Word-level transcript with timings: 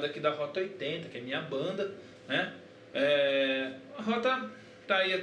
rapaziada 0.00 0.06
aqui 0.06 0.20
da 0.20 0.30
Rota 0.30 0.60
80, 0.60 1.08
que 1.08 1.18
é 1.18 1.20
minha 1.20 1.40
banda, 1.42 1.92
né? 2.26 2.52
É, 2.94 3.72
a 3.96 4.02
Rota 4.02 4.50
tá 4.86 4.96
aí 4.98 5.14
há 5.14 5.20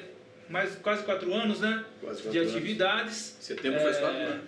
mais 0.52 0.76
quase 0.76 1.04
quatro 1.04 1.34
anos, 1.34 1.59
né? 1.59 1.84
Quase 1.99 2.22
quatro 2.22 2.31
de 2.31 2.40
anos. 2.40 2.55
atividades. 2.55 3.38
Setembro 3.40 3.80
faz 3.82 3.98
É, 3.98 3.99
quatro 3.99 4.20
anos. 4.21 4.45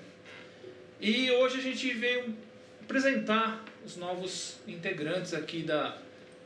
E 1.02 1.32
hoje 1.32 1.58
a 1.60 1.62
gente 1.62 1.94
veio 1.94 2.36
apresentar 2.82 3.64
os 3.86 3.98
novos 3.98 4.58
integrantes 4.68 5.34
aqui 5.34 5.64
da, 5.64 5.98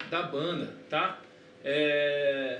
da 0.09 0.23
banda, 0.23 0.73
tá? 0.89 1.19
É... 1.63 2.59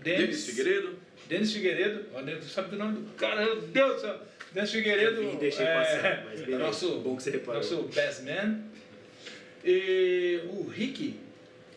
Denis 0.00 0.46
Figueiredo. 0.46 0.98
Denis 1.26 1.52
Figueiredo, 1.52 2.04
sabe 2.44 2.74
o 2.76 2.78
nome 2.78 3.00
do 3.00 3.12
cara? 3.14 3.42
Meu 3.42 3.60
Deus 3.62 3.94
do 3.94 4.00
céu! 4.00 4.20
Denis 4.52 4.70
Figueiredo, 4.70 5.22
Eu 5.22 5.30
vi, 5.30 5.36
deixei 5.38 5.64
é, 5.64 5.74
passar, 5.74 6.24
mas 6.26 6.40
beleza. 6.40 6.58
nosso, 6.58 6.98
Bom 7.00 7.16
que 7.16 7.22
você 7.22 7.30
reparou. 7.30 7.60
nosso 7.62 7.82
best 7.84 8.22
man. 8.22 8.60
E 9.64 10.40
o 10.50 10.68
Rick, 10.68 11.18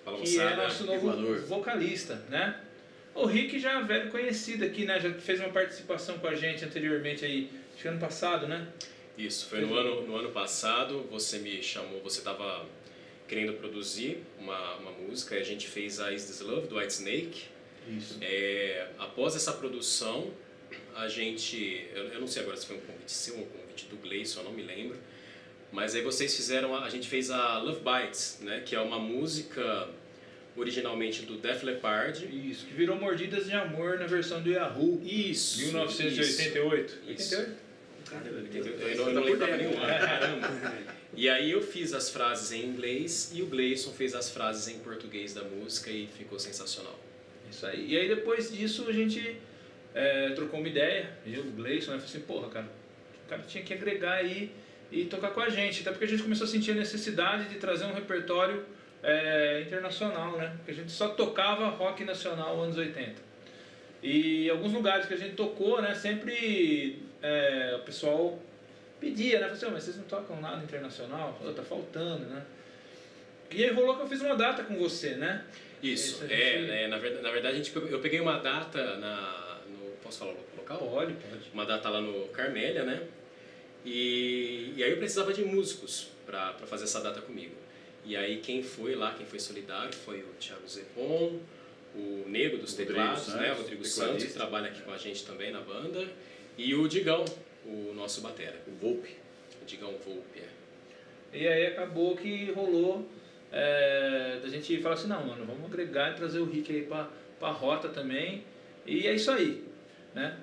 Fala, 0.03 0.17
que 0.17 0.37
é 0.37 0.43
moçada. 0.43 0.63
nosso 0.63 0.83
novo 0.83 0.97
Iguanor. 1.09 1.39
vocalista, 1.45 2.15
né? 2.29 2.59
O 3.15 3.25
Rick 3.25 3.57
já 3.57 3.79
é 3.79 3.83
velho 3.83 4.11
conhecido 4.11 4.65
aqui, 4.65 4.85
né? 4.85 4.99
Já 4.99 5.11
fez 5.13 5.39
uma 5.39 5.49
participação 5.49 6.19
com 6.19 6.27
a 6.27 6.35
gente 6.35 6.63
anteriormente 6.65 7.25
aí, 7.25 7.49
acho 7.73 7.81
que 7.81 7.87
ano 7.87 7.99
passado, 7.99 8.45
né? 8.47 8.67
Isso, 9.17 9.47
foi 9.47 9.61
no 9.61 9.73
ano, 9.73 10.05
no 10.05 10.15
ano 10.15 10.29
passado, 10.29 11.07
você 11.09 11.39
me 11.39 11.63
chamou, 11.63 12.01
você 12.01 12.19
estava 12.19 12.65
querendo 13.27 13.53
produzir 13.53 14.23
uma, 14.37 14.75
uma 14.75 14.91
música, 14.91 15.35
e 15.35 15.39
a 15.39 15.43
gente 15.43 15.67
fez 15.67 15.99
a 15.99 16.13
Is 16.13 16.25
This 16.25 16.41
Love, 16.41 16.67
do 16.67 16.77
White 16.77 16.93
Snake. 16.93 17.45
Isso. 17.89 18.17
É, 18.21 18.89
após 18.99 19.35
essa 19.35 19.53
produção, 19.53 20.31
a 20.95 21.07
gente, 21.07 21.87
eu, 21.95 22.03
eu 22.09 22.19
não 22.19 22.27
sei 22.27 22.43
agora 22.43 22.57
se 22.57 22.67
foi 22.67 22.77
um 22.77 22.81
convite 22.81 23.11
seu 23.11 23.35
ou 23.35 23.41
um 23.41 23.45
convite 23.45 23.85
do 23.85 23.95
Gleison, 23.97 24.41
eu 24.41 24.43
não 24.45 24.51
me 24.51 24.61
lembro, 24.61 24.97
mas 25.71 25.95
aí 25.95 26.01
vocês 26.01 26.35
fizeram, 26.35 26.75
a, 26.75 26.85
a 26.85 26.89
gente 26.89 27.07
fez 27.07 27.29
a 27.29 27.59
Love 27.59 27.81
Bites, 27.81 28.39
né, 28.41 28.61
que 28.65 28.75
é 28.75 28.79
uma 28.79 28.99
música 28.99 29.89
originalmente 30.55 31.21
do 31.23 31.37
Def 31.37 31.63
Leppard. 31.63 32.25
Isso, 32.49 32.65
que 32.65 32.73
virou 32.73 32.95
Mordidas 32.95 33.45
de 33.45 33.53
Amor 33.53 33.99
na 33.99 34.07
versão 34.07 34.41
do 34.41 34.49
Yahoo, 34.49 35.01
Isso. 35.03 35.61
1988. 35.61 36.97
Isso. 37.07 37.35
88? 37.35 37.67
Entendeu? 38.07 38.73
Eu 38.79 38.97
não, 38.97 39.07
eu 39.07 39.13
não 39.13 39.23
lembrava 39.23 39.57
nenhum 39.57 39.77
ano, 39.77 39.99
caramba. 39.99 40.47
E 41.13 41.27
aí 41.29 41.51
eu 41.51 41.61
fiz 41.61 41.93
as 41.93 42.09
frases 42.09 42.51
em 42.51 42.65
inglês 42.65 43.31
e 43.33 43.41
o 43.41 43.47
Gleison 43.47 43.91
fez 43.91 44.13
as 44.15 44.29
frases 44.29 44.67
em 44.73 44.79
português 44.79 45.33
da 45.33 45.43
música 45.43 45.89
e 45.89 46.07
ficou 46.07 46.39
sensacional. 46.39 46.97
Isso 47.49 47.65
aí. 47.65 47.91
E 47.91 47.97
aí 47.97 48.07
depois 48.07 48.51
disso 48.51 48.85
a 48.87 48.93
gente 48.93 49.37
é, 49.93 50.29
trocou 50.31 50.59
uma 50.59 50.69
ideia, 50.69 51.09
eu, 51.25 51.41
o 51.41 51.51
Gleison, 51.51 51.91
né? 51.91 51.99
Falei 51.99 52.15
assim, 52.15 52.19
porra, 52.21 52.49
cara, 52.49 52.67
o 53.25 53.29
cara 53.29 53.41
tinha 53.43 53.63
que 53.63 53.73
agregar 53.73 54.13
aí 54.13 54.51
e 54.91 55.05
tocar 55.05 55.31
com 55.31 55.41
a 55.41 55.49
gente. 55.49 55.81
Até 55.81 55.91
porque 55.91 56.05
a 56.05 56.07
gente 56.07 56.23
começou 56.23 56.45
a 56.45 56.47
sentir 56.49 56.71
a 56.71 56.75
necessidade 56.75 57.45
de 57.49 57.55
trazer 57.55 57.85
um 57.85 57.93
repertório 57.93 58.65
é, 59.03 59.61
internacional, 59.65 60.37
né? 60.37 60.53
Porque 60.57 60.71
a 60.71 60.73
gente 60.73 60.91
só 60.91 61.09
tocava 61.09 61.67
rock 61.69 62.03
nacional 62.03 62.61
anos 62.61 62.77
80. 62.77 63.21
E 64.01 64.49
alguns 64.49 64.73
lugares 64.73 65.05
que 65.05 65.13
a 65.13 65.17
gente 65.17 65.35
tocou, 65.35 65.81
né, 65.81 65.93
sempre 65.95 67.01
é, 67.21 67.75
o 67.79 67.83
pessoal 67.83 68.39
pedia, 68.99 69.39
né? 69.39 69.45
Falei 69.45 69.53
assim, 69.57 69.65
"Ô, 69.65 69.71
mas 69.71 69.83
vocês 69.83 69.97
não 69.97 70.03
tocam 70.05 70.39
nada 70.41 70.63
internacional? 70.63 71.37
Pô, 71.41 71.51
tá 71.51 71.63
faltando, 71.63 72.25
né? 72.25 72.43
E 73.51 73.63
aí 73.63 73.71
rolou 73.71 73.95
que 73.95 74.03
eu 74.03 74.07
fiz 74.07 74.21
uma 74.21 74.35
data 74.35 74.63
com 74.63 74.75
você, 74.77 75.11
né? 75.15 75.43
Isso, 75.81 76.23
é, 76.25 76.27
gente- 76.27 76.67
né, 76.67 76.87
na, 76.87 76.97
verdade, 76.97 77.23
na 77.23 77.31
verdade 77.31 77.53
a 77.55 77.57
gente, 77.63 77.75
eu 77.75 77.99
peguei 77.99 78.19
uma 78.19 78.39
data 78.39 78.97
na, 78.97 79.59
no, 79.69 79.91
posso 80.03 80.19
falar 80.19 80.31
o 80.31 80.37
local? 80.57 80.77
Pode, 80.79 81.13
pode. 81.13 81.49
Uma 81.53 81.65
data 81.65 81.89
lá 81.89 82.01
no 82.01 82.27
Carmélia, 82.29 82.83
né? 82.83 83.01
E, 83.89 84.73
e 84.75 84.83
aí 84.83 84.91
eu 84.91 84.97
precisava 84.97 85.33
de 85.33 85.45
músicos 85.45 86.09
para 86.25 86.53
fazer 86.67 86.83
essa 86.83 86.99
data 86.99 87.21
comigo. 87.21 87.55
E 88.03 88.17
aí 88.17 88.39
quem 88.41 88.61
foi 88.61 88.95
lá, 88.95 89.13
quem 89.13 89.25
foi 89.25 89.39
solidário 89.39 89.93
foi 89.93 90.19
o 90.19 90.33
Thiago 90.37 90.67
Zepon, 90.67 91.39
o 91.95 92.25
Nego 92.27 92.57
dos 92.57 92.71
Rodrigo 92.71 92.93
teclados, 92.93 93.27
né? 93.29 93.33
Santos, 93.33 93.57
Rodrigo 93.59 93.83
tecladista. 93.83 94.05
Santos, 94.05 94.23
que 94.25 94.33
trabalha 94.33 94.67
aqui 94.67 94.81
com 94.81 94.91
a 94.91 94.97
gente 94.97 95.25
também 95.25 95.51
na 95.51 95.61
banda, 95.61 96.05
e 96.57 96.75
o 96.75 96.85
Digão, 96.85 97.23
o 97.65 97.93
nosso 97.93 98.19
batera. 98.19 98.61
O 98.67 98.71
Volpe. 98.71 99.15
O 99.61 99.65
Digão 99.65 99.93
Volpe, 100.05 100.39
é. 100.39 101.37
E 101.37 101.47
aí 101.47 101.67
acabou 101.67 102.15
que 102.17 102.51
rolou 102.51 103.07
é, 103.53 104.39
da 104.41 104.49
gente 104.49 104.81
falar 104.81 104.95
assim, 104.95 105.07
não, 105.07 105.25
mano, 105.25 105.45
vamos 105.45 105.65
agregar 105.65 106.11
e 106.11 106.15
trazer 106.15 106.39
o 106.39 106.45
Rick 106.45 106.73
aí 106.73 106.83
pra, 106.83 107.09
pra 107.39 107.51
rota 107.51 107.87
também. 107.87 108.43
E 108.85 109.07
é 109.07 109.13
isso 109.13 109.31
aí, 109.31 109.63
né? 110.13 110.37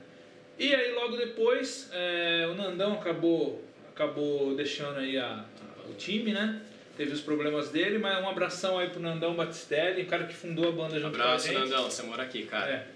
E 0.58 0.74
aí 0.74 0.92
logo 0.92 1.16
depois 1.16 1.88
é, 1.92 2.46
o 2.50 2.54
Nandão 2.54 2.94
acabou, 2.94 3.62
acabou 3.94 4.54
deixando 4.54 4.98
aí 4.98 5.18
a, 5.18 5.26
a- 5.44 5.88
o 5.90 5.94
time, 5.94 6.32
né? 6.32 6.60
Teve 6.96 7.12
os 7.12 7.20
problemas 7.20 7.70
dele, 7.70 7.98
mas 7.98 8.22
um 8.22 8.28
abração 8.28 8.78
aí 8.78 8.88
pro 8.88 9.00
Nandão 9.00 9.34
Batistelli, 9.34 10.02
o 10.02 10.06
cara 10.06 10.24
que 10.26 10.34
fundou 10.34 10.68
a 10.68 10.72
banda 10.72 10.94
junto 11.00 11.16
Abraço, 11.16 11.48
com 11.50 11.56
a 11.56 11.60
gente. 11.60 11.70
Nandão, 11.70 11.90
você 11.90 12.02
mora 12.04 12.22
aqui, 12.22 12.44
cara. 12.44 12.86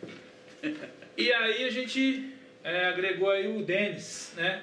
É. 0.63 0.71
E 1.17 1.33
aí 1.33 1.65
a 1.65 1.71
gente 1.71 2.33
é, 2.63 2.87
agregou 2.87 3.29
aí 3.31 3.49
o 3.49 3.63
Denis, 3.65 4.33
né? 4.37 4.63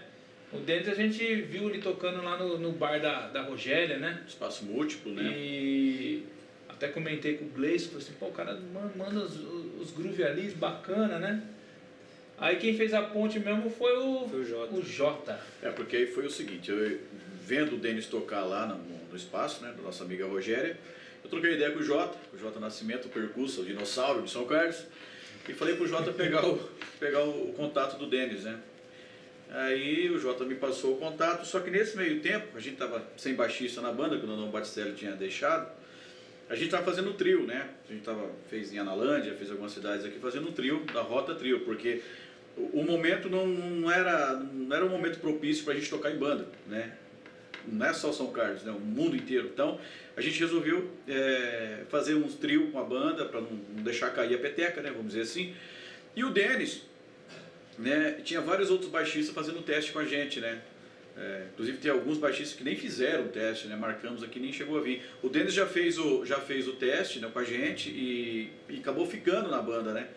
O 0.54 0.58
Denis 0.60 0.88
a 0.88 0.94
gente 0.94 1.36
viu 1.42 1.70
ele 1.70 1.80
tocando 1.82 2.24
lá 2.24 2.38
no, 2.38 2.58
no 2.58 2.72
bar 2.72 3.02
da, 3.02 3.28
da 3.28 3.42
Rogélia, 3.42 3.98
né? 3.98 4.24
Espaço 4.26 4.64
múltiplo, 4.64 5.12
né? 5.14 5.34
E 5.36 6.24
até 6.70 6.88
comentei 6.88 7.34
com 7.36 7.44
o 7.46 7.50
Gleison, 7.50 7.88
falei 7.90 8.04
assim, 8.06 8.14
pô, 8.18 8.28
o 8.28 8.32
cara 8.32 8.54
man- 8.74 8.92
manda 8.96 9.20
os, 9.20 9.36
os 9.82 9.92
groove 9.92 10.24
ali, 10.24 10.50
bacana, 10.52 11.20
né? 11.20 11.44
Aí 12.38 12.58
quem 12.58 12.76
fez 12.76 12.94
a 12.94 13.02
ponte 13.02 13.40
mesmo 13.40 13.70
foi 13.70 13.96
o, 13.98 14.28
Foi 14.28 14.42
o 14.42 14.46
Jota. 14.46 14.76
o 14.76 14.84
Jota. 14.84 15.40
É, 15.62 15.70
porque 15.70 15.96
aí 15.96 16.08
foi 16.08 16.26
o 16.26 16.30
seguinte, 16.30 16.70
eu 16.70 17.00
vendo 17.42 17.76
o 17.76 17.78
Denis 17.78 18.08
tocar 18.08 18.44
lá 18.44 18.66
no, 18.66 18.78
no 19.10 19.16
espaço, 19.16 19.64
né, 19.64 19.74
da 19.76 19.82
nossa 19.82 20.04
amiga 20.04 20.26
Rogéria, 20.26 20.78
eu 21.24 21.30
troquei 21.30 21.54
ideia 21.54 21.72
com 21.72 21.80
o 21.80 21.84
Jota, 21.84 22.18
o 22.34 22.38
Jota 22.38 22.60
Nascimento, 22.60 23.06
o 23.06 23.10
percurso, 23.10 23.62
o 23.62 23.66
dinossauro 23.66 24.22
de 24.22 24.30
São 24.30 24.46
Carlos, 24.46 24.86
e 25.48 25.54
falei 25.54 25.76
pro 25.76 25.88
Jota 25.88 26.12
pegar 26.12 26.46
o, 26.46 26.58
pegar 27.00 27.24
o, 27.24 27.54
contato 27.54 27.98
do 27.98 28.08
Denis, 28.08 28.44
né? 28.44 28.60
Aí 29.50 30.10
o 30.10 30.20
Jota 30.20 30.44
me 30.44 30.56
passou 30.56 30.96
o 30.96 30.98
contato, 30.98 31.46
só 31.46 31.60
que 31.60 31.70
nesse 31.70 31.96
meio 31.96 32.20
tempo, 32.20 32.58
a 32.58 32.60
gente 32.60 32.78
tava 32.78 33.08
sem 33.16 33.36
baixista 33.36 33.80
na 33.80 33.92
banda, 33.92 34.18
que 34.18 34.26
o 34.26 34.28
Nandão 34.28 34.50
Batistelli 34.50 34.94
tinha 34.94 35.12
deixado, 35.12 35.72
a 36.50 36.56
gente 36.56 36.70
tava 36.70 36.84
fazendo 36.84 37.14
trio, 37.14 37.44
né? 37.44 37.70
A 37.90 37.94
gente 37.94 38.04
tava, 38.04 38.30
fez 38.50 38.72
em 38.74 38.78
Analândia, 38.78 39.34
fez 39.34 39.50
algumas 39.50 39.72
cidades 39.72 40.06
aqui, 40.06 40.20
fazendo 40.20 40.50
um 40.50 40.52
trio, 40.52 40.84
da 40.94 41.02
Rota 41.02 41.34
Trio, 41.34 41.62
porque 41.62 42.02
o, 42.58 42.84
momento 42.84 43.30
não, 43.30 43.46
não, 43.48 43.92
era, 43.92 44.36
não 44.36 44.76
era 44.76 44.86
um 44.86 44.90
momento 44.90 45.20
propício 45.20 45.64
pra 45.64 45.74
gente 45.74 45.90
tocar 45.90 46.12
em 46.12 46.18
banda, 46.18 46.48
né? 46.68 46.94
Não 47.68 47.86
é 47.86 47.94
só 47.94 48.12
São 48.14 48.32
Carlos, 48.32 48.64
né? 48.64 48.72
O 48.72 48.80
mundo 48.80 49.16
inteiro. 49.16 49.50
Então, 49.52 49.80
a 50.16 50.22
gente 50.22 50.40
resolveu 50.40 50.90
é, 51.08 51.84
fazer 51.90 52.16
uns 52.16 52.36
trio 52.36 52.72
com 52.72 52.80
a 52.80 52.84
banda, 52.84 53.26
para 53.26 53.42
não, 53.42 53.50
não 53.76 53.84
deixar 53.84 54.12
cair 54.12 54.36
a 54.36 54.38
peteca, 54.38 54.82
né? 54.82 54.92
Vamos 54.92 55.08
dizer 55.08 55.22
assim. 55.22 55.54
E 56.16 56.24
o 56.24 56.30
Denis, 56.30 56.84
né? 57.78 58.20
Tinha 58.24 58.42
vários 58.42 58.70
outros 58.70 58.90
baixistas 58.90 59.34
fazendo 59.34 59.62
teste 59.62 59.92
com 59.92 60.00
a 60.00 60.06
gente, 60.06 60.40
né? 60.40 60.62
É, 61.18 61.46
inclusive 61.54 61.78
tem 61.78 61.90
alguns 61.90 62.18
baixistas 62.18 62.58
que 62.58 62.64
nem 62.64 62.76
fizeram 62.76 63.26
o 63.26 63.30
teste, 63.30 63.68
né? 63.68 63.76
Marcamos 63.76 64.22
aqui 64.22 64.40
nem 64.40 64.52
chegou 64.52 64.78
a 64.78 64.82
vir. 64.82 65.02
O 65.24 65.30
Denis 65.30 65.54
já 65.54 65.66
fez 65.66 65.98
o, 65.98 66.26
já 66.26 66.40
fez 66.42 66.68
o 66.68 66.74
teste 66.74 67.20
né, 67.20 67.30
com 67.32 67.40
a 67.40 67.44
gente 67.44 67.90
e, 67.90 68.52
e 68.70 68.78
acabou 68.80 69.06
ficando 69.06 69.50
na 69.50 69.62
banda, 69.62 69.94
né? 69.94 70.08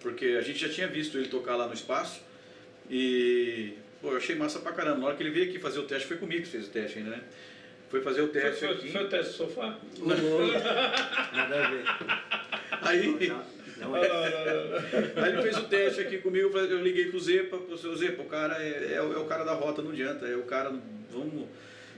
Porque 0.00 0.36
a 0.38 0.40
gente 0.40 0.58
já 0.58 0.68
tinha 0.68 0.88
visto 0.88 1.16
ele 1.18 1.28
tocar 1.28 1.56
lá 1.56 1.66
no 1.66 1.74
espaço 1.74 2.22
e 2.90 3.74
pô, 4.00 4.12
eu 4.12 4.16
achei 4.16 4.34
massa 4.34 4.58
pra 4.58 4.72
caramba. 4.72 4.98
Na 4.98 5.06
hora 5.06 5.16
que 5.16 5.22
ele 5.22 5.30
veio 5.30 5.48
aqui 5.48 5.58
fazer 5.58 5.78
o 5.78 5.84
teste, 5.84 6.08
foi 6.08 6.16
comigo 6.16 6.42
que 6.42 6.48
fez 6.48 6.66
o 6.66 6.70
teste 6.70 6.98
ainda, 6.98 7.10
né? 7.10 7.20
Foi 7.90 8.00
fazer 8.00 8.22
o 8.22 8.28
Foi, 8.28 8.40
teste 8.40 8.60
foi, 8.66 8.74
aqui. 8.74 8.92
foi 8.92 9.04
o 9.04 9.08
teste 9.08 9.32
do 9.32 9.36
sofá? 9.36 9.76
Nada 11.34 11.66
a 11.66 11.70
ver. 11.70 11.84
Aí, 12.82 13.28
Não, 13.28 13.44
não 13.88 13.96
é. 13.96 14.02
aí 15.16 15.32
ele 15.32 15.42
fez 15.42 15.56
o 15.58 15.64
teste 15.64 16.00
aqui 16.02 16.18
comigo, 16.18 16.56
eu 16.56 16.80
liguei 16.82 17.06
pro 17.06 17.18
Zepa, 17.18 17.58
pro 17.58 17.76
seu 17.76 17.94
Zepa, 17.96 18.22
o 18.22 18.26
cara 18.26 18.62
é, 18.62 18.94
é 18.94 19.02
o 19.02 19.12
é 19.12 19.18
o 19.18 19.24
cara 19.24 19.44
da 19.44 19.54
rota, 19.54 19.82
não 19.82 19.90
adianta, 19.90 20.24
é 20.26 20.36
o 20.36 20.42
cara, 20.44 20.72
vamos 21.10 21.48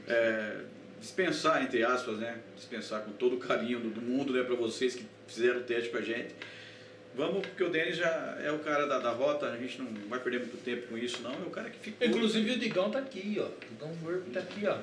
é, 0.08 0.56
dispensar, 0.98 1.62
entre 1.62 1.84
aspas, 1.84 2.18
né? 2.18 2.38
Dispensar 2.56 3.02
com 3.02 3.12
todo 3.12 3.36
o 3.36 3.38
carinho 3.38 3.78
do, 3.78 3.90
do 3.90 4.00
mundo, 4.00 4.32
né, 4.32 4.42
pra 4.42 4.54
vocês 4.54 4.94
que 4.94 5.04
fizeram 5.26 5.60
o 5.60 5.64
teste 5.64 5.90
com 5.90 5.98
a 5.98 6.02
gente. 6.02 6.34
Vamos, 7.14 7.46
porque 7.46 7.62
o 7.62 7.68
Denis 7.68 7.96
já 7.96 8.38
é 8.42 8.50
o 8.50 8.58
cara 8.60 8.86
da, 8.86 8.98
da 8.98 9.10
rota, 9.10 9.46
a 9.46 9.56
gente 9.56 9.78
não 9.80 10.08
vai 10.08 10.18
perder 10.18 10.38
muito 10.40 10.56
tempo 10.64 10.88
com 10.88 10.96
isso, 10.96 11.20
não, 11.22 11.32
é 11.32 11.46
o 11.46 11.50
cara 11.50 11.68
que 11.68 11.78
ficou. 11.78 12.06
Inclusive 12.08 12.52
o 12.52 12.58
Digão 12.58 12.90
tá 12.90 13.00
aqui, 13.00 13.36
ó. 13.38 13.44
O 13.44 13.54
Digão 13.70 13.92
Verbo 13.94 14.30
tá 14.30 14.40
aqui, 14.40 14.66
ó. 14.66 14.78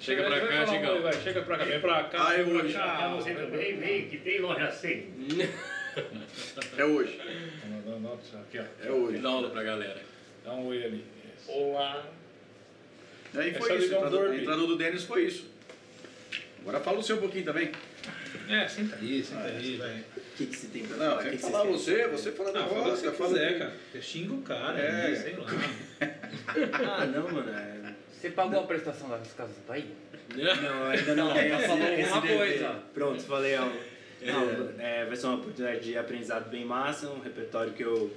Chega 0.00 0.24
pra 0.24 0.40
cá, 0.40 0.64
Digão. 0.64 1.02
vai. 1.02 1.12
Chega 1.22 1.42
pra 1.42 1.58
cá, 1.58 1.64
vem 1.64 1.80
pra 1.80 2.04
cá. 2.04 2.28
Ah, 2.28 2.34
é 2.34 2.42
vem 2.42 2.54
pra 2.54 2.64
hoje. 2.64 2.74
cá. 2.74 2.98
Ah, 3.00 3.14
você 3.16 3.34
também 3.34 3.76
vem, 3.76 4.08
que 4.08 4.18
tem 4.18 4.40
loja 4.40 4.64
assim. 4.66 5.12
É 6.76 6.84
hoje, 6.84 7.20
Aqui, 7.20 8.58
ó. 8.58 8.64
é 8.84 8.90
hoje. 8.90 9.18
Dá 9.18 9.28
aula 9.28 9.50
pra 9.50 9.62
galera. 9.62 10.02
Dá 10.44 10.52
um 10.52 10.66
oi 10.66 10.82
ali. 10.84 11.04
Olá. 11.46 12.04
Aí 13.32 13.50
é 13.50 13.54
foi 13.54 13.72
o 13.72 13.78
isso, 13.78 13.94
a 13.96 14.04
Digão 14.08 14.34
entrada, 14.34 14.66
do 14.66 14.76
Denis 14.76 15.04
foi 15.04 15.26
isso. 15.26 15.46
Agora 16.60 16.80
fala 16.80 16.98
o 16.98 17.02
seu 17.02 17.16
um 17.16 17.20
pouquinho 17.20 17.44
também. 17.44 17.70
É, 18.48 18.66
senta 18.66 18.96
aí, 18.96 19.22
senta 19.22 19.42
Ah, 19.42 19.46
aí, 19.56 19.76
vai. 19.76 20.04
O 20.34 20.36
que, 20.36 20.46
que 20.46 20.56
você 20.56 20.66
tem 20.66 20.84
pra 20.84 20.96
Não, 20.96 21.04
falar? 21.10 21.14
O 21.14 21.22
tem 21.22 21.30
que, 21.30 21.36
que 21.38 21.44
que 21.44 21.50
falar 21.52 21.64
vocês 21.64 21.96
querem? 21.96 22.10
você, 22.10 22.30
você 22.30 22.32
fala 22.32 22.50
Ah, 22.50 22.66
fala 22.68 22.90
você 22.96 23.12
fala 23.12 23.28
quiser, 23.30 23.52
do- 23.52 23.58
cara. 23.60 23.72
Você 23.92 24.02
xinga 24.02 24.34
o 24.34 24.42
cara, 24.42 24.78
É. 24.80 24.90
né? 25.10 25.14
sei 25.16 25.36
lá. 25.36 25.46
Ah, 26.98 27.06
não, 27.06 27.30
mano. 27.30 27.50
é- 27.50 27.94
Você 28.10 28.30
pagou 28.30 28.60
a 28.60 28.62
prestação 28.64 29.08
das 29.08 29.32
Casas 29.32 29.56
da 29.58 29.62
Bahia? 29.68 29.84
Não, 30.34 30.86
ainda 30.90 31.14
não 31.14 31.36
esse, 31.36 31.66
falou 31.68 31.86
alguma 31.86 32.20
dever. 32.20 32.36
coisa. 32.36 32.82
Pronto, 32.92 33.22
falei 33.22 33.54
algo. 33.54 33.76
Não, 34.22 34.72
é, 34.80 35.04
vai 35.04 35.14
ser 35.16 35.26
uma 35.26 35.36
oportunidade 35.36 35.80
de 35.84 35.96
aprendizado 35.98 36.48
bem 36.50 36.64
massa, 36.64 37.08
um 37.10 37.20
repertório 37.20 37.72
que 37.74 37.82
eu 37.84 38.10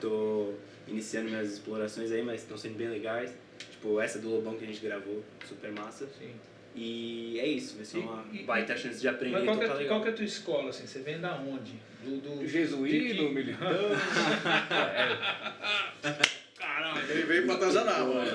tô 0.00 0.54
iniciando 0.86 1.28
minhas 1.28 1.52
explorações 1.52 2.10
aí, 2.12 2.22
mas 2.22 2.42
estão 2.42 2.56
sendo 2.56 2.76
bem 2.76 2.88
legais. 2.88 3.32
Tipo, 3.72 4.00
essa 4.00 4.18
do 4.18 4.28
Lobão 4.28 4.54
que 4.56 4.64
a 4.64 4.66
gente 4.66 4.80
gravou, 4.80 5.22
super 5.48 5.72
massa. 5.72 6.06
Sim. 6.18 6.32
E 6.74 7.38
é 7.38 7.46
isso, 7.46 7.76
vai 7.76 7.84
ser 7.84 7.98
uma 7.98 8.24
E- 8.32 8.40
e- 8.40 8.44
baita 8.44 8.76
chance 8.76 9.00
de 9.00 9.06
aprender 9.08 9.32
Mas 9.34 9.42
e 9.42 9.46
qual 9.46 9.58
que, 9.58 9.62
tocar 9.64 9.74
é, 9.74 9.78
legal. 9.78 9.94
qual 9.96 10.02
que 10.02 10.08
é 10.08 10.12
a 10.12 10.16
tua 10.16 10.24
escola, 10.24 10.70
assim? 10.70 10.86
Você 10.86 11.00
vem 11.00 11.20
da 11.20 11.36
onde? 11.36 11.74
Do, 12.02 12.16
do... 12.38 12.46
Jesuíno, 12.48 13.28
de- 13.28 13.34
militante. 13.34 13.62
Ele 17.10 17.22
veio 17.24 17.44
pra 17.46 17.54
atazanar, 17.56 18.00
mano. 18.06 18.30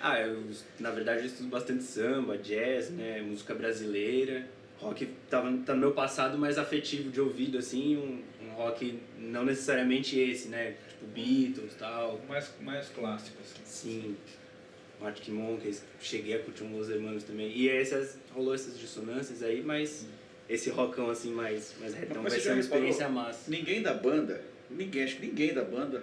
Ah, 0.00 0.20
eu, 0.20 0.44
na 0.78 0.90
verdade, 0.90 1.20
eu 1.20 1.26
estudo 1.26 1.48
bastante 1.48 1.82
samba, 1.82 2.36
jazz, 2.38 2.90
né, 2.90 3.20
música 3.22 3.54
brasileira. 3.54 4.46
Rock 4.78 5.06
tava, 5.30 5.50
tá 5.64 5.72
no 5.74 5.80
meu 5.80 5.92
passado 5.92 6.36
mais 6.36 6.58
afetivo 6.58 7.10
de 7.10 7.20
ouvido, 7.20 7.56
assim, 7.58 7.96
um, 7.96 8.22
um 8.46 8.50
rock 8.54 8.98
não 9.18 9.44
necessariamente 9.44 10.18
esse, 10.18 10.48
né, 10.48 10.74
tipo 10.90 11.06
Beatles 11.06 11.72
e 11.72 11.76
tal. 11.76 12.20
Mais, 12.28 12.52
mais 12.60 12.88
clássico, 12.90 13.38
assim. 13.40 13.62
Sim, 13.64 14.16
Arctic 15.02 15.28
Monkeys, 15.28 15.82
cheguei 16.00 16.34
a 16.34 16.38
curtir 16.38 16.64
um 16.64 16.76
Los 16.76 16.88
Hermanos 16.88 17.24
também. 17.24 17.50
E 17.50 17.68
essas, 17.68 18.18
rolou 18.34 18.54
essas 18.54 18.78
dissonâncias 18.78 19.42
aí, 19.42 19.62
mas 19.62 20.06
esse 20.48 20.70
rockão 20.70 21.10
assim 21.10 21.30
mais, 21.32 21.74
mais 21.80 21.94
retão 21.94 22.22
Mas 22.22 22.32
vai 22.32 22.40
ser 22.40 22.52
uma 22.52 22.60
experiência 22.60 23.08
massa. 23.08 23.50
Ninguém 23.50 23.82
da 23.82 23.92
banda, 23.92 24.40
ninguém, 24.70 25.04
acho 25.04 25.16
que 25.16 25.26
ninguém 25.26 25.52
da 25.52 25.64
banda 25.64 26.02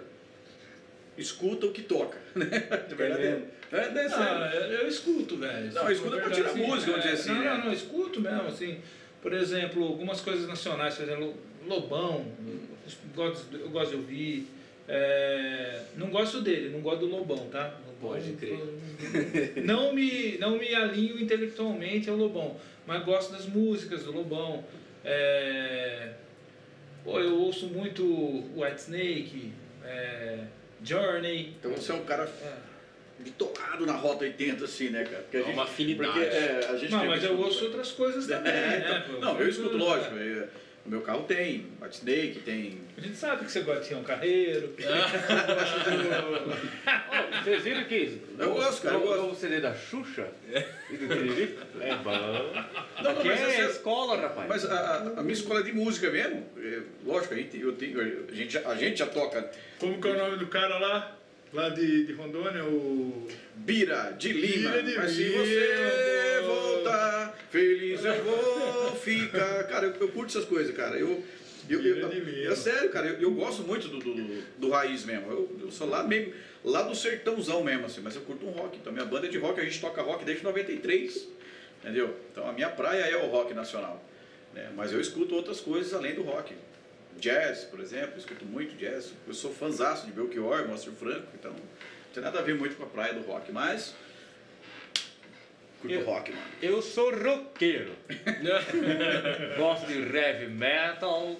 escuta 1.16 1.66
o 1.66 1.72
que 1.72 1.82
toca, 1.82 2.18
né? 2.34 2.46
De 2.88 2.94
verdade. 2.94 3.22
É 3.22 3.30
mesmo? 3.30 3.46
É, 3.72 3.76
é, 3.76 4.04
é 4.04 4.08
sério. 4.08 4.18
Ah, 4.18 4.50
eu, 4.54 4.80
eu 4.80 4.88
escuto, 4.88 5.36
velho. 5.36 5.72
Não, 5.72 5.86
Se 5.86 5.92
escuta 5.92 6.10
for 6.10 6.20
pra 6.20 6.28
verdade, 6.28 6.34
tirar 6.34 6.50
assim, 6.50 6.66
música, 6.66 6.90
vamos 6.92 7.04
dizer 7.04 7.14
assim, 7.14 7.32
Não, 7.32 7.40
né? 7.40 7.56
não, 7.56 7.64
não, 7.64 7.72
escuto 7.72 8.20
mesmo, 8.20 8.46
assim. 8.46 8.80
Por 9.22 9.32
exemplo, 9.32 9.82
algumas 9.84 10.20
coisas 10.20 10.46
nacionais, 10.46 10.94
por 10.94 11.02
exemplo, 11.04 11.34
Lobão, 11.66 12.26
eu 12.46 12.94
gosto, 13.14 13.56
eu 13.56 13.70
gosto 13.70 13.90
de 13.90 13.96
ouvir. 13.96 14.48
É, 14.86 15.80
não 15.96 16.08
gosto 16.10 16.40
dele, 16.42 16.68
não 16.68 16.80
gosto 16.80 17.00
do 17.00 17.06
Lobão, 17.06 17.48
tá? 17.50 17.74
Lobão, 17.86 18.18
Pode 18.20 18.32
crer. 18.34 18.58
Não 19.64 19.92
me, 19.94 20.36
não 20.38 20.58
me 20.58 20.74
alinho 20.74 21.18
intelectualmente 21.18 22.08
ao 22.10 22.16
Lobão, 22.16 22.56
mas 22.86 23.02
gosto 23.04 23.32
das 23.32 23.46
músicas 23.46 24.04
do 24.04 24.12
Lobão. 24.12 24.62
É, 25.04 26.10
pô, 27.02 27.18
eu 27.18 27.34
ouço 27.34 27.66
muito 27.68 28.04
Whitesnake, 28.56 29.52
é, 29.84 30.38
Journey. 30.82 31.54
Então 31.58 31.72
você 31.72 31.92
é 31.92 31.94
um 31.94 32.04
cara 32.04 32.30
bitolado 33.18 33.86
na 33.86 33.94
Rota 33.94 34.24
80, 34.24 34.64
assim, 34.64 34.90
né, 34.90 35.04
cara? 35.04 35.22
Porque 35.22 35.36
a 35.38 35.40
É 35.40 35.44
uma 35.44 35.64
afinidade. 35.64 36.10
Porque, 36.12 36.24
é, 36.26 36.66
a 36.68 36.76
gente 36.76 36.90
Não, 36.92 37.06
mas 37.06 37.24
eu 37.24 37.38
ouço 37.38 37.64
outras 37.64 37.90
coisas 37.92 38.26
também, 38.26 38.52
É, 38.52 38.54
né? 38.78 39.02
então- 39.02 39.14
pô? 39.14 39.20
não, 39.20 39.40
eu 39.40 39.48
escuto, 39.48 39.70
Tudo, 39.70 39.84
lógico. 39.84 40.14
eu- 40.16 40.48
no 40.84 40.90
meu 40.90 41.00
carro 41.00 41.24
tem 41.24 41.66
White 41.80 41.96
Snake, 41.96 42.40
tem. 42.44 42.78
A 42.96 43.00
gente 43.00 43.16
sabe 43.16 43.44
que 43.44 43.50
você 43.52 43.60
gosta 43.60 43.80
de 43.82 43.86
ser 43.88 43.94
um 43.96 44.02
carreiro. 44.04 44.74
Vocês 47.44 47.62
viram 47.62 47.84
que 47.84 48.20
Eu 48.38 48.54
gosto, 48.54 48.82
cara, 48.82 48.94
eu 48.96 49.00
o- 49.00 49.04
gosto. 49.04 49.26
O 49.32 49.34
CD 49.36 49.60
da 49.60 49.74
Xuxa 49.74 50.28
e 50.90 50.96
do 50.96 51.08
Tiriri? 51.08 51.58
É 51.80 51.94
bom. 51.96 52.10
Não, 53.02 53.10
Aqui 53.10 53.28
mas 53.28 53.40
é 53.40 53.60
essa- 53.60 53.72
escola, 53.72 54.16
rapaz. 54.20 54.48
Mas 54.48 54.64
a, 54.70 54.96
a- 55.18 55.22
minha 55.22 55.34
escola 55.34 55.60
é 55.60 55.62
de 55.62 55.72
música 55.72 56.10
mesmo, 56.10 56.46
é, 56.58 56.80
lógico, 57.04 57.34
a 57.34 57.36
gente, 57.36 57.60
eu 57.60 57.72
tenho, 57.72 58.00
a, 58.00 58.34
gente, 58.34 58.52
já- 58.54 58.68
a 58.68 58.74
gente 58.74 58.98
já 58.98 59.06
toca 59.06 59.50
Como 59.78 60.00
que 60.00 60.08
é 60.08 60.12
o 60.12 60.16
nome 60.18 60.36
do 60.38 60.46
cara 60.46 60.78
lá? 60.78 61.16
Lá 61.52 61.68
de, 61.68 62.04
de 62.06 62.12
Rondônia, 62.14 62.64
o. 62.64 63.28
Bira 63.56 64.14
de 64.18 64.32
Lima. 64.32 64.70
Bira 64.70 64.82
de 64.82 64.96
mas 64.96 65.10
se 65.12 65.28
você 65.28 66.40
voltar, 66.44 67.38
feliz 67.50 68.04
eu 68.04 68.24
vou 68.24 68.43
ficar. 69.04 69.64
Cara, 69.64 69.86
eu, 69.86 69.94
eu 70.00 70.08
curto 70.08 70.30
essas 70.30 70.44
coisas, 70.44 70.74
cara. 70.74 70.96
Eu, 70.98 71.22
eu, 71.68 71.80
eu, 71.82 72.08
Lima. 72.08 72.52
é 72.52 72.56
sério, 72.56 72.90
cara, 72.90 73.06
eu, 73.06 73.20
eu 73.20 73.30
gosto 73.32 73.62
muito 73.62 73.88
do, 73.88 73.98
do, 73.98 74.42
do 74.58 74.70
raiz 74.70 75.04
mesmo. 75.04 75.30
Eu, 75.30 75.58
eu 75.62 75.70
sou 75.70 75.88
lá 75.88 76.02
mesmo, 76.02 76.32
lá 76.64 76.82
do 76.82 76.94
sertãozão 76.94 77.62
mesmo, 77.64 77.86
assim, 77.86 78.00
mas 78.02 78.14
eu 78.16 78.22
curto 78.22 78.46
um 78.46 78.50
rock. 78.50 78.76
Então 78.78 78.92
minha 78.92 79.04
banda 79.04 79.26
é 79.26 79.30
de 79.30 79.38
rock, 79.38 79.60
a 79.60 79.64
gente 79.64 79.80
toca 79.80 80.02
rock 80.02 80.24
desde 80.24 80.44
93. 80.44 81.28
Entendeu? 81.82 82.14
Então 82.32 82.48
a 82.48 82.52
minha 82.52 82.68
praia 82.70 83.02
é 83.02 83.16
o 83.16 83.28
rock 83.28 83.52
nacional. 83.54 84.02
né? 84.54 84.70
Mas 84.74 84.92
eu 84.92 85.00
escuto 85.00 85.34
outras 85.34 85.60
coisas 85.60 85.92
além 85.92 86.14
do 86.14 86.22
rock. 86.22 86.54
Jazz, 87.18 87.64
por 87.64 87.78
exemplo, 87.80 88.12
eu 88.14 88.18
escuto 88.18 88.44
muito 88.44 88.76
jazz. 88.76 89.12
Eu 89.26 89.34
sou 89.34 89.52
fãzaço 89.52 90.06
de 90.06 90.12
Belchior, 90.12 90.66
Márcio 90.68 90.92
Franco, 90.92 91.28
então 91.34 91.52
não 91.52 91.60
tem 92.12 92.22
nada 92.22 92.38
a 92.40 92.42
ver 92.42 92.54
muito 92.54 92.76
com 92.76 92.82
a 92.84 92.86
praia 92.86 93.14
do 93.14 93.20
rock, 93.20 93.52
mas. 93.52 93.94
Curto 95.84 95.94
Eu- 96.00 96.04
rock, 96.06 96.30
mano. 96.32 96.42
Eu 96.62 96.80
sou 96.80 97.10
roqueiro. 97.14 97.92
Gosto 99.58 99.86
de 99.86 100.16
heavy 100.16 100.46
metal. 100.46 101.36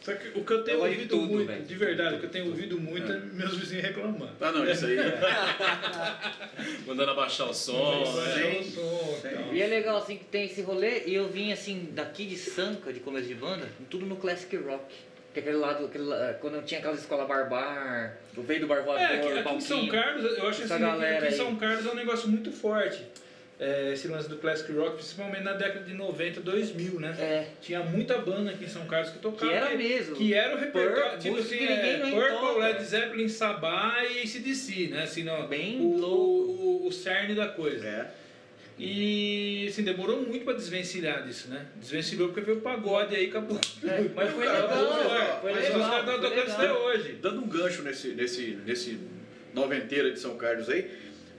Só 0.00 0.14
que 0.14 0.38
o 0.38 0.44
que 0.44 0.52
eu 0.52 0.62
tenho 0.64 0.78
Eu 0.78 0.84
ouvido 0.84 1.08
tudo, 1.08 1.26
muito, 1.26 1.46
velho. 1.48 1.64
de 1.64 1.74
verdade, 1.74 2.14
o 2.14 2.20
que 2.20 2.26
eu 2.26 2.30
tenho 2.30 2.46
ouvido 2.46 2.80
muito 2.80 3.10
é 3.12 3.18
meus 3.18 3.56
vizinhos 3.58 3.84
reclamando. 3.84 4.30
Ah, 4.40 4.52
não, 4.52 4.64
isso 4.70 4.86
aí. 4.86 4.96
é- 4.98 5.18
Mandando 6.86 7.10
abaixar 7.10 7.48
o 7.50 7.52
som. 7.54 7.72
Né? 7.74 8.02
o 8.60 8.64
som, 8.64 9.18
Sim. 9.20 9.28
então. 9.28 9.52
E 9.54 9.60
é 9.60 9.66
legal 9.66 9.96
assim 9.98 10.16
que 10.16 10.24
tem 10.24 10.46
esse 10.46 10.62
rolê 10.62 11.02
e 11.06 11.14
eu 11.14 11.28
vim 11.28 11.52
assim 11.52 11.90
daqui 11.92 12.24
de 12.24 12.36
Sanca, 12.36 12.92
de 12.92 13.00
começo 13.00 13.26
de 13.26 13.34
banda, 13.34 13.68
tudo 13.90 14.06
no 14.06 14.16
classic 14.16 14.56
rock. 14.56 14.84
Que 15.34 15.40
é 15.40 15.42
aquele 15.42 15.56
lado, 15.58 15.84
aquele, 15.84 16.04
la- 16.04 16.32
quando 16.34 16.54
eu 16.54 16.62
tinha 16.62 16.78
aquelas 16.78 17.00
escola 17.00 17.26
barbar, 17.26 18.16
eu 18.34 18.42
veio 18.42 18.60
do 18.60 18.66
Barvoador, 18.68 19.02
É, 19.02 19.16
aqui, 19.18 19.38
aqui 19.38 19.54
em 19.54 19.60
São. 19.60 19.86
Carlos, 19.88 20.24
eu 20.38 20.48
acho 20.48 20.62
Essa 20.62 20.76
assim, 20.76 20.84
aqui 20.84 21.24
em 21.24 21.28
aí. 21.28 21.32
São 21.32 21.56
Carlos 21.56 21.84
é 21.84 21.90
um 21.90 21.94
negócio 21.94 22.28
muito 22.28 22.50
forte. 22.50 23.02
É, 23.58 23.90
esse 23.94 24.06
lance 24.08 24.28
do 24.28 24.36
classic 24.36 24.70
rock, 24.72 24.96
principalmente 24.96 25.42
na 25.42 25.54
década 25.54 25.82
de 25.82 25.94
90, 25.94 26.42
2000, 26.42 27.00
né? 27.00 27.16
É, 27.18 27.46
Tinha 27.62 27.80
muita 27.82 28.18
banda 28.18 28.50
aqui 28.50 28.64
em 28.64 28.68
São 28.68 28.84
Carlos 28.86 29.10
que 29.10 29.18
tocava. 29.18 29.50
que 29.50 29.56
era 29.56 29.74
mesmo. 29.74 30.14
Que 30.14 30.34
era 30.34 30.54
o 30.54 30.58
repertório, 30.60 31.10
Pur- 31.12 31.18
tipo 31.18 31.36
música 31.36 31.54
assim, 31.54 31.66
que 31.66 31.72
ninguém 31.72 31.94
é, 31.94 32.10
Purple, 32.10 32.36
toca. 32.38 32.58
Led 32.58 32.84
Zeppelin, 32.84 33.28
Sabá 33.28 33.96
e 34.04 34.18
ACDC, 34.20 34.88
né? 34.88 35.02
Assim, 35.04 35.24
não, 35.24 35.46
Bem 35.48 35.80
o, 35.80 35.96
louco. 35.96 36.52
o, 36.52 36.82
o, 36.84 36.86
o 36.88 36.92
cerne 36.92 37.34
da 37.34 37.48
coisa. 37.48 37.86
É. 37.86 38.10
E 38.78 39.66
assim, 39.70 39.82
demorou 39.82 40.20
muito 40.20 40.44
pra 40.44 40.52
desvencilhar 40.52 41.22
disso, 41.26 41.48
né? 41.48 41.64
Desvencilhou 41.76 42.28
porque 42.28 42.42
veio 42.42 42.58
o 42.58 42.60
pagode 42.60 43.16
aí 43.16 43.28
acabou. 43.28 43.58
É, 43.82 44.00
mas 44.14 44.30
foi 44.32 44.44
Cara, 44.44 44.62
legal, 44.66 44.68
vamos- 44.86 45.40
foi 45.40 45.52
Mas 45.52 45.62
legal. 45.64 45.80
os 45.80 45.86
caras 45.86 46.00
estão 46.00 46.20
foi 46.20 46.28
tocando 46.30 46.46
isso 46.46 46.56
até 46.56 46.62
legal. 46.62 46.82
hoje. 46.82 47.12
Dando 47.22 47.40
um 47.40 47.48
gancho 47.48 47.82
nesse, 47.82 48.08
nesse, 48.08 48.58
nesse 48.66 48.98
noventeira 49.54 50.10
de 50.10 50.18
São 50.18 50.36
Carlos 50.36 50.68
aí, 50.68 50.90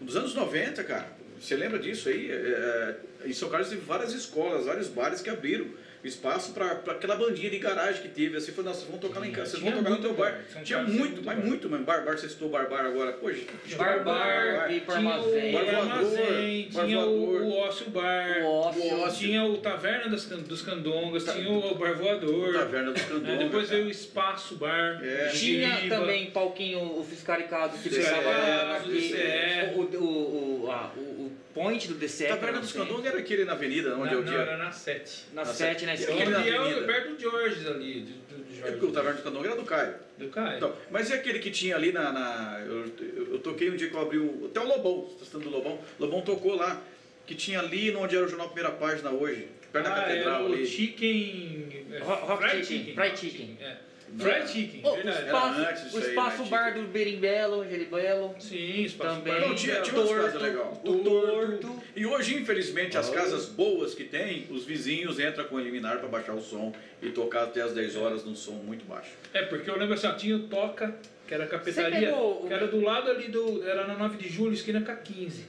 nos 0.02 0.16
anos 0.16 0.34
90, 0.34 0.84
cara, 0.84 1.16
você 1.40 1.56
lembra 1.56 1.80
disso 1.80 2.10
aí? 2.10 2.30
É, 2.32 2.96
é, 3.24 3.28
em 3.28 3.34
São 3.34 3.50
Carlos 3.50 3.70
teve 3.70 3.82
várias 3.82 4.14
escolas, 4.14 4.66
vários 4.66 4.88
bares 4.88 5.22
que 5.22 5.30
abriram 5.30 5.66
espaço 6.04 6.54
para 6.54 6.72
aquela 6.92 7.16
bandinha 7.18 7.50
de 7.50 7.58
garagem 7.60 8.02
que 8.04 8.08
teve. 8.08 8.38
Assim, 8.38 8.52
falou, 8.54 8.66
nossa, 8.72 8.82
vocês 8.82 8.92
vão 8.92 9.00
tocar 9.00 9.20
lá 9.20 9.28
em 9.28 9.32
casa, 9.32 9.50
vocês 9.52 9.62
vão 9.64 9.72
Tinha 9.72 9.84
tocar 9.84 9.90
no 9.96 10.02
muito 10.02 10.16
teu 10.16 10.26
bar. 10.26 10.32
bar. 10.54 10.64
Tinha 10.64 10.84
muito, 10.84 11.24
mas 11.26 11.36
muito 11.38 11.48
muito, 11.50 11.70
mano. 11.70 11.84
Barbar, 11.84 12.18
você 12.18 12.30
citou 12.30 12.50
Barbar 12.50 12.86
agora. 12.86 13.12
Poxa, 13.14 13.42
armazém. 13.78 15.50
o 15.50 15.54
Bar 15.54 15.66
voador, 15.66 15.92
Armazém, 15.92 16.70
Bar 16.72 16.86
tinha 16.86 17.00
o, 17.02 17.52
Ócio 17.58 17.90
Bar, 17.90 18.42
O 18.44 18.46
ócio. 18.46 19.00
ócio. 19.00 19.20
tinha 19.28 19.44
o 19.44 19.58
Taverna 19.58 20.10
das, 20.10 20.26
dos 20.26 20.62
Candongas, 20.62 21.24
tinha 21.26 21.50
o 21.52 21.76
Bar 21.76 21.96
Voador, 21.96 22.54
Taverna 22.54 22.92
dos 22.92 23.02
né? 23.02 23.08
Candongas. 23.10 23.40
depois 23.40 23.70
veio 23.70 23.86
o 23.88 23.90
Espaço 23.90 24.56
Bar, 24.56 25.02
É. 25.04 25.28
Tinha 25.30 25.76
Jiriba. 25.78 25.96
também 25.98 26.28
palquinho, 26.32 26.80
o 27.00 27.04
fiscaricado 27.04 27.78
que 27.80 27.90
deixava 27.90 28.80
DCE. 28.86 29.74
o, 29.76 29.82
o, 29.82 30.64
o, 30.66 30.72
a- 30.72 30.92
o, 30.96 31.27
o 31.58 31.64
point 31.64 31.88
do 31.88 31.96
DCE. 31.96 32.28
Taverna 32.28 32.60
dos 32.60 32.72
Candongas 32.72 33.06
era 33.06 33.18
aquele 33.20 33.46
na 33.46 33.54
avenida, 33.54 33.96
onde 33.96 34.06
Na, 34.06 34.12
é 34.12 34.16
o 34.16 34.22
não, 34.24 34.32
dia. 34.32 34.38
era 34.42 34.58
na 34.58 34.72
7. 34.72 35.26
Na 35.34 35.44
Na 35.46 35.54
7, 35.54 35.86
né? 35.86 35.96
E 35.98 36.04
Ali 36.06 36.14
aquele 36.14 36.30
na 36.32 36.46
é 36.46 36.58
avenida? 36.58 36.82
o- 36.82 36.86
perto 36.86 37.10
do 37.14 37.20
George 37.20 37.68
ali, 37.68 38.00
do, 38.02 38.12
do, 38.38 38.44
do 38.44 38.54
É 38.54 38.56
Jorge. 38.58 38.72
porque 38.74 38.86
o 38.86 38.92
Taverna 38.92 39.14
dos 39.16 39.24
Candongas 39.24 39.52
era 39.52 39.56
do 39.62 39.66
Caio. 39.66 39.94
Do 40.18 40.28
Caio. 40.30 40.58
Então, 40.58 40.76
mas 40.92 41.10
e 41.10 41.14
aquele 41.14 41.40
que 41.40 41.52
tinha 41.52 41.76
ali 41.76 41.92
na. 41.92 42.12
na- 42.12 42.60
eu, 42.66 42.86
eu- 43.00 43.34
eu 43.34 43.40
toquei 43.40 43.70
um 43.70 43.76
dia 43.76 43.90
que 43.90 43.96
eu 43.96 44.02
abri 44.02 44.18
o. 44.18 44.46
Até 44.46 44.60
o 44.60 44.68
Lobão, 44.68 45.02
você 45.08 45.20
tá 45.20 45.26
citando 45.26 45.44
do 45.46 45.50
Lobão. 45.50 45.80
Lobão 46.00 46.22
tocou 46.22 46.56
lá, 46.56 46.82
que 47.26 47.36
tinha 47.36 47.60
ali 47.60 47.94
onde 47.96 48.16
era 48.16 48.26
o 48.26 48.30
jornal 48.30 48.48
Primeira 48.50 48.72
Página 48.78 49.10
hoje, 49.12 49.48
perto 49.72 49.86
da 49.86 49.94
ah, 49.94 50.02
catedral 50.02 50.36
era 50.42 50.44
o 50.50 50.54
ali. 50.54 50.66
Chicken... 50.66 51.86
é, 51.92 52.00
Ro- 52.00 52.16
Rock 52.26 52.50
Fried 52.50 52.66
Chicken, 52.66 52.94
Fried 52.96 53.18
Chicken. 53.18 53.58
É. 53.62 53.76
Fried 54.18 54.48
Chicken, 54.48 54.82
Oh, 54.84 54.90
o 54.90 54.96
verdade. 54.96 55.26
espaço, 55.26 55.60
Era 55.62 55.70
antes 55.72 55.94
o 55.94 55.98
aí, 55.98 56.04
espaço 56.04 56.44
né, 56.44 56.50
bar 56.50 56.74
do 56.74 56.82
Berimbelo, 56.84 57.70
Geribelo. 57.70 58.36
Sim, 58.40 58.84
espaço 58.84 59.16
Também. 59.18 59.34
bar. 59.34 59.48
Não, 59.48 59.56
tinha- 59.56 59.82
tinha 59.82 59.96
umas 59.98 60.08
torto, 60.10 60.24
casas 60.26 60.42
legais. 60.42 60.78
O 60.84 60.98
torto. 61.00 61.84
E 61.96 62.06
hoje, 62.06 62.36
infelizmente, 62.38 62.98
as 62.98 63.10
casas 63.10 63.46
boas 63.48 63.94
que 63.94 64.04
tem, 64.06 64.48
os 64.50 64.64
vizinhos 64.66 65.20
entram 65.20 65.46
com 65.46 65.56
o 65.56 65.60
eliminar 65.60 66.00
para 66.00 66.08
baixar 66.08 66.34
o 66.34 66.42
som 66.42 66.74
e 67.02 67.10
tocar 67.10 67.44
até 67.44 67.62
as 67.62 67.74
10 67.74 67.96
horas 67.96 68.24
num 68.24 68.36
som 68.36 68.54
muito 68.54 68.86
baixo. 68.86 69.12
É, 69.34 69.44
porque 69.44 69.70
eu 69.70 69.78
lembro 69.78 69.94
assim, 69.94 70.08
ó, 70.08 70.14
tinha 70.14 70.36
o 70.38 70.44
Toca, 70.48 70.96
que 71.28 71.34
era 71.34 71.44
a 71.44 71.48
cafetaria, 71.48 72.16
o- 72.16 72.48
que 72.48 72.54
era 72.54 72.68
do 72.68 72.80
lado 72.82 73.12
ali 73.12 73.28
do. 73.28 73.62
Era 73.68 73.86
na 73.86 73.96
9 73.96 74.18
de 74.18 74.30
julho, 74.30 74.54
esquina 74.54 74.80
com 74.82 74.92
a 74.92 74.96
15. 74.96 75.46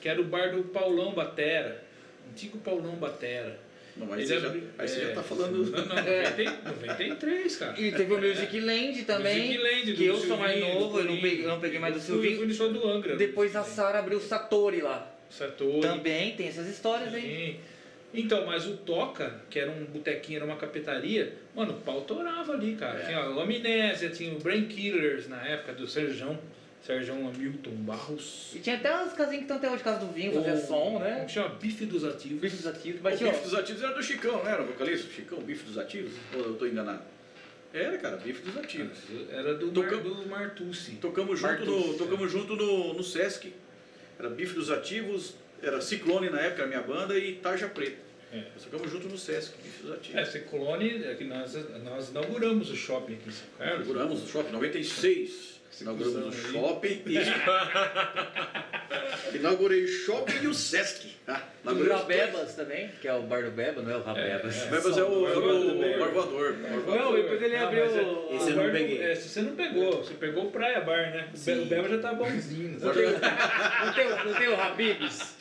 Que 0.00 0.08
era 0.08 0.20
o 0.20 0.24
bar 0.24 0.52
do 0.54 0.62
Paulão 0.64 1.12
Batera. 1.14 1.82
Antigo 2.30 2.58
Paulão 2.58 2.94
Batera. 2.96 3.58
Não, 3.96 4.06
mas 4.06 4.30
Ele 4.30 4.40
você 4.40 4.46
já, 4.46 4.54
aí 4.78 4.88
você 4.88 5.00
é. 5.00 5.06
já 5.06 5.14
tá 5.14 5.22
falando. 5.22 5.70
Não, 5.70 5.84
não, 5.86 5.98
É. 5.98 6.30
90 6.30 6.70
93, 6.70 7.56
cara. 7.56 7.80
E 7.80 7.92
teve 7.92 8.14
o 8.14 8.20
Music 8.20 8.60
Land 8.60 9.02
também, 9.04 9.46
Music 9.46 9.58
Land, 9.62 9.90
do 9.92 9.96
que 9.96 10.04
eu 10.04 10.16
sou 10.16 10.36
mais 10.36 10.60
novo, 10.60 10.98
eu 10.98 11.04
não 11.04 11.20
peguei, 11.20 11.44
eu 11.44 11.48
não 11.48 11.60
peguei 11.60 11.78
mais 11.78 11.94
do 11.94 12.00
Eu 12.00 12.04
fui- 12.04 12.12
Silvinho. 12.14 12.36
Fui 12.38 12.46
no 12.46 12.54
show 12.54 12.72
do 12.72 12.86
Angra. 12.88 13.16
Depois 13.16 13.56
a 13.56 13.62
Sara 13.64 13.98
abriu 14.00 14.18
o 14.18 14.20
Satori 14.20 14.80
lá. 14.82 15.12
Satori. 15.30 15.80
Também 15.80 16.36
tem 16.36 16.48
essas 16.48 16.66
histórias 16.68 17.12
aí. 17.14 17.22
Sim. 17.22 17.60
Então, 18.14 18.46
mas 18.46 18.66
o 18.66 18.76
Toca, 18.78 19.40
que 19.50 19.58
era 19.58 19.70
um 19.70 19.84
botequinho, 19.84 20.36
era 20.38 20.44
uma 20.46 20.56
cafetaria, 20.56 21.34
mano, 21.54 21.72
o 21.72 21.80
pau 21.80 22.02
torava 22.02 22.52
ali, 22.52 22.74
cara. 22.76 23.00
É. 23.00 23.06
Tinha 23.06 23.30
o 23.30 23.40
Amnésia, 23.40 24.08
tinha 24.10 24.32
o 24.32 24.38
Brain 24.38 24.66
Killers 24.66 25.28
na 25.28 25.42
época 25.46 25.72
do 25.74 25.86
Serjão, 25.86 26.38
Serjão 26.86 27.26
Hamilton 27.28 27.70
Barros. 27.78 28.52
E 28.54 28.60
tinha 28.60 28.76
até 28.76 28.94
umas 28.94 29.12
casinhas 29.12 29.38
que 29.38 29.42
estão 29.42 29.56
até 29.56 29.68
hoje, 29.70 29.82
casa 29.82 30.06
do 30.06 30.12
vinho, 30.12 30.32
fazia 30.34 30.54
O- 30.54 30.60
som, 30.66 30.74
Como 30.84 30.98
né? 31.00 31.24
que 31.26 31.32
chama? 31.32 31.48
Bife 31.56 31.84
dos 31.86 32.04
Ativos. 32.04 32.40
Bife 32.40 32.56
dos 32.56 32.66
ativos. 32.68 33.00
O 33.00 33.02
Mas 33.02 33.18
tinha, 33.18 33.32
bife 33.32 33.42
dos 33.44 33.54
ativos 33.54 33.82
era 33.82 33.92
do 33.94 34.02
Chicão, 34.02 34.32
não 34.44 34.48
era? 34.48 34.62
O 34.62 34.66
vocalista? 34.66 35.12
Chicão, 35.12 35.40
bife 35.40 35.64
dos 35.64 35.76
ativos? 35.78 36.12
Ou 36.34 36.40
eu 36.42 36.54
tô 36.54 36.64
enganado? 36.66 37.02
Era, 37.74 37.98
cara, 37.98 38.16
bife 38.18 38.40
dos 38.42 38.56
ativos. 38.56 38.96
Era 39.30 39.54
do, 39.54 39.66
Mar, 39.66 39.74
Toca- 39.74 39.96
do 39.98 40.26
Martucci. 40.28 40.92
Tocamos 41.00 41.40
junto, 41.40 41.64
no, 41.64 41.76
Martins, 41.78 41.96
tocamos 41.98 42.32
junto 42.32 42.54
no, 42.56 42.94
no 42.94 43.02
Sesc. 43.02 43.52
Era 44.18 44.30
bife 44.30 44.54
dos 44.54 44.70
ativos, 44.70 45.34
era 45.60 45.80
Ciclone 45.80 46.30
na 46.30 46.40
época, 46.40 46.62
a 46.62 46.66
minha 46.68 46.80
banda, 46.82 47.18
e 47.18 47.34
Tarja 47.34 47.66
Preta. 47.68 47.98
É. 48.32 48.44
Nós 48.54 48.62
tocamos 48.64 48.90
junto 48.92 49.08
no 49.08 49.18
Sesc, 49.18 49.52
bife 49.60 49.82
dos 49.82 49.92
ativos. 49.92 50.20
É, 50.20 50.24
Ciclone, 50.24 51.02
é 51.04 51.14
que 51.16 51.24
nós, 51.24 51.52
nós 51.82 52.10
inauguramos 52.10 52.70
o 52.70 52.76
shopping 52.76 53.14
aqui 53.14 53.28
em 53.28 53.32
São 53.32 53.46
Carlos. 53.58 53.74
Inauguramos 53.86 54.22
o 54.22 54.28
shopping, 54.28 54.52
96. 54.52 55.55
Inauguramos 55.80 56.26
o 56.26 56.32
shopping 56.52 57.02
e... 57.06 57.16
Inaugurei 59.36 59.84
o 59.84 59.88
shopping 59.88 60.42
e 60.42 60.46
o 60.46 60.54
Sesc. 60.54 61.14
Ah, 61.28 61.40
o 61.64 61.70
os 61.70 61.76
dois. 61.78 61.90
Rabebas 61.90 62.54
também, 62.54 62.88
que 63.00 63.08
é 63.08 63.14
o 63.14 63.22
bar 63.22 63.42
do 63.44 63.50
Beba, 63.50 63.82
não 63.82 63.90
é 63.92 63.96
o 63.96 64.02
Rabebas. 64.02 64.62
É, 64.62 64.66
O 64.66 64.70
Bebas 64.70 64.98
é 64.98 65.04
o, 65.04 65.28
é 65.28 65.36
o. 65.36 66.96
Não, 66.96 67.12
depois 67.14 67.42
ele 67.42 67.56
abriu 67.56 67.84
é- 67.84 67.88
o- 67.88 68.36
Esse 68.36 68.50
eu 68.50 68.56
não 68.56 68.66
do- 68.66 68.72
peguei. 68.72 69.02
É, 69.02 69.14
se 69.14 69.28
você 69.28 69.42
não 69.42 69.54
pegou, 69.56 70.02
você 70.04 70.14
pegou 70.14 70.46
o 70.46 70.50
Praia 70.50 70.80
Bar, 70.80 71.10
né? 71.12 71.28
O. 71.34 71.62
O 71.62 71.66
Beba 71.66 71.88
já 71.88 71.98
tá 71.98 72.14
bonzinho. 72.14 72.78
Não 72.80 72.92
tem, 72.94 73.04
o- 73.06 73.10
não, 73.10 73.92
tem, 73.92 74.06
o- 74.06 74.24
não 74.24 74.34
tem 74.34 74.48
o 74.48 74.60
Habibs? 74.60 75.35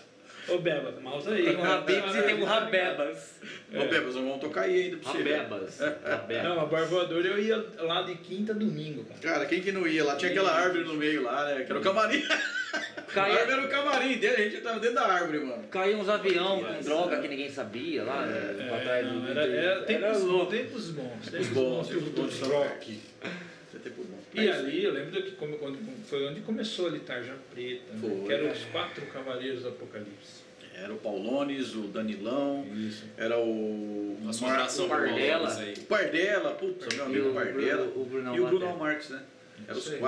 Ô 0.48 0.58
Beba, 0.60 0.94
mouse 1.02 1.30
aí. 1.30 1.44
Tem 1.46 1.56
o 1.58 1.66
Habibs 1.66 2.16
e 2.16 2.22
tem 2.22 2.42
o 2.42 2.46
Rabebas. 2.46 3.40
Ô, 3.74 3.80
Bebas, 3.80 4.16
nós 4.16 4.24
vamos 4.24 4.40
tocar 4.40 4.62
aí 4.62 4.84
ainda 4.84 4.98
pra 4.98 5.12
você. 5.12 5.18
Rabebas. 5.18 5.80
Rabebas. 5.80 6.44
Não, 6.44 6.60
a 6.62 6.66
Bar 6.66 6.86
Voadora 6.86 7.28
eu 7.28 7.40
ia 7.40 7.66
lá 7.80 8.02
de 8.04 8.16
quinta 8.16 8.52
a 8.52 8.56
domingo, 8.56 9.04
cara. 9.06 9.20
Cara, 9.20 9.46
quem 9.46 9.62
que 9.62 9.72
não 9.72 9.88
ia 9.88 10.04
lá? 10.04 10.16
Tinha 10.16 10.32
aquela 10.32 10.52
árvore 10.52 10.84
no 10.84 10.94
meio 10.94 11.24
lá, 11.24 11.46
né? 11.46 11.64
Que 11.64 11.72
era 11.72 11.80
o 11.80 11.84
camarim. 11.84 12.24
A 12.76 13.22
árvore 13.22 13.46
Caía, 13.46 13.54
era 13.54 13.66
o 13.66 13.70
camarim 13.70 14.18
dele, 14.18 14.36
a 14.36 14.50
gente 14.50 14.62
tava 14.62 14.80
dentro 14.80 14.96
da 14.96 15.08
árvore, 15.08 15.40
mano. 15.40 15.64
caía 15.70 15.96
uns 15.96 16.10
avião 16.10 16.62
com 16.62 16.82
droga 16.82 17.22
que 17.22 17.28
ninguém 17.30 17.50
sabia 17.50 18.04
lá, 18.04 18.26
né, 18.26 18.68
pra 18.68 18.80
trás 18.80 19.08
do... 19.08 19.32
era, 19.32 19.46
era, 19.46 19.84
tempos, 19.84 20.04
Era 20.04 20.18
louco. 20.18 20.52
tempos 20.52 20.90
bons. 20.90 21.06
Tempos 21.06 21.32
Tempos 21.32 21.48
bons, 21.48 21.88
tempos 21.88 22.10
bons 22.10 22.34
de 22.34 22.40
do 22.42 24.15
Isso. 24.42 24.44
E 24.44 24.50
ali 24.52 24.84
eu 24.84 24.94
lembro 24.94 25.22
que 25.24 25.32
como, 25.32 25.58
quando, 25.58 25.78
foi 26.08 26.28
onde 26.28 26.42
começou 26.42 26.88
ali 26.88 27.00
Tarja 27.00 27.34
Preta, 27.54 27.94
né? 27.94 28.24
Que 28.28 28.34
eram 28.34 28.52
os 28.52 28.64
quatro 28.66 29.06
cavaleiros 29.08 29.62
do 29.64 29.70
Apocalipse. 29.70 30.44
Era 30.78 30.94
o 30.94 30.98
Paulones, 30.98 31.74
o 31.74 31.84
Danilão, 31.84 32.66
Isso. 32.76 33.06
era 33.18 33.40
o 33.40 34.18
Nossa 34.22 34.46
Mar- 34.46 34.68
o 34.70 34.88
Pardela. 34.90 35.58
Aí. 35.58 35.74
o 35.74 35.84
Pardela, 35.86 36.52
putz, 36.52 36.94
meu 36.96 37.06
E 37.06 37.08
amigo 37.08 37.30
o 37.30 37.34
Pardela. 37.34 37.86
Bruno- 37.86 38.02
o 38.02 38.06
Brunão 38.06 38.36
e 38.36 38.40
o 38.42 38.48
Bruno. 38.48 38.78
Marques, 38.78 39.10
né? 39.10 39.24
Eram 39.68 39.78
os 39.80 39.94
aí. 39.94 40.00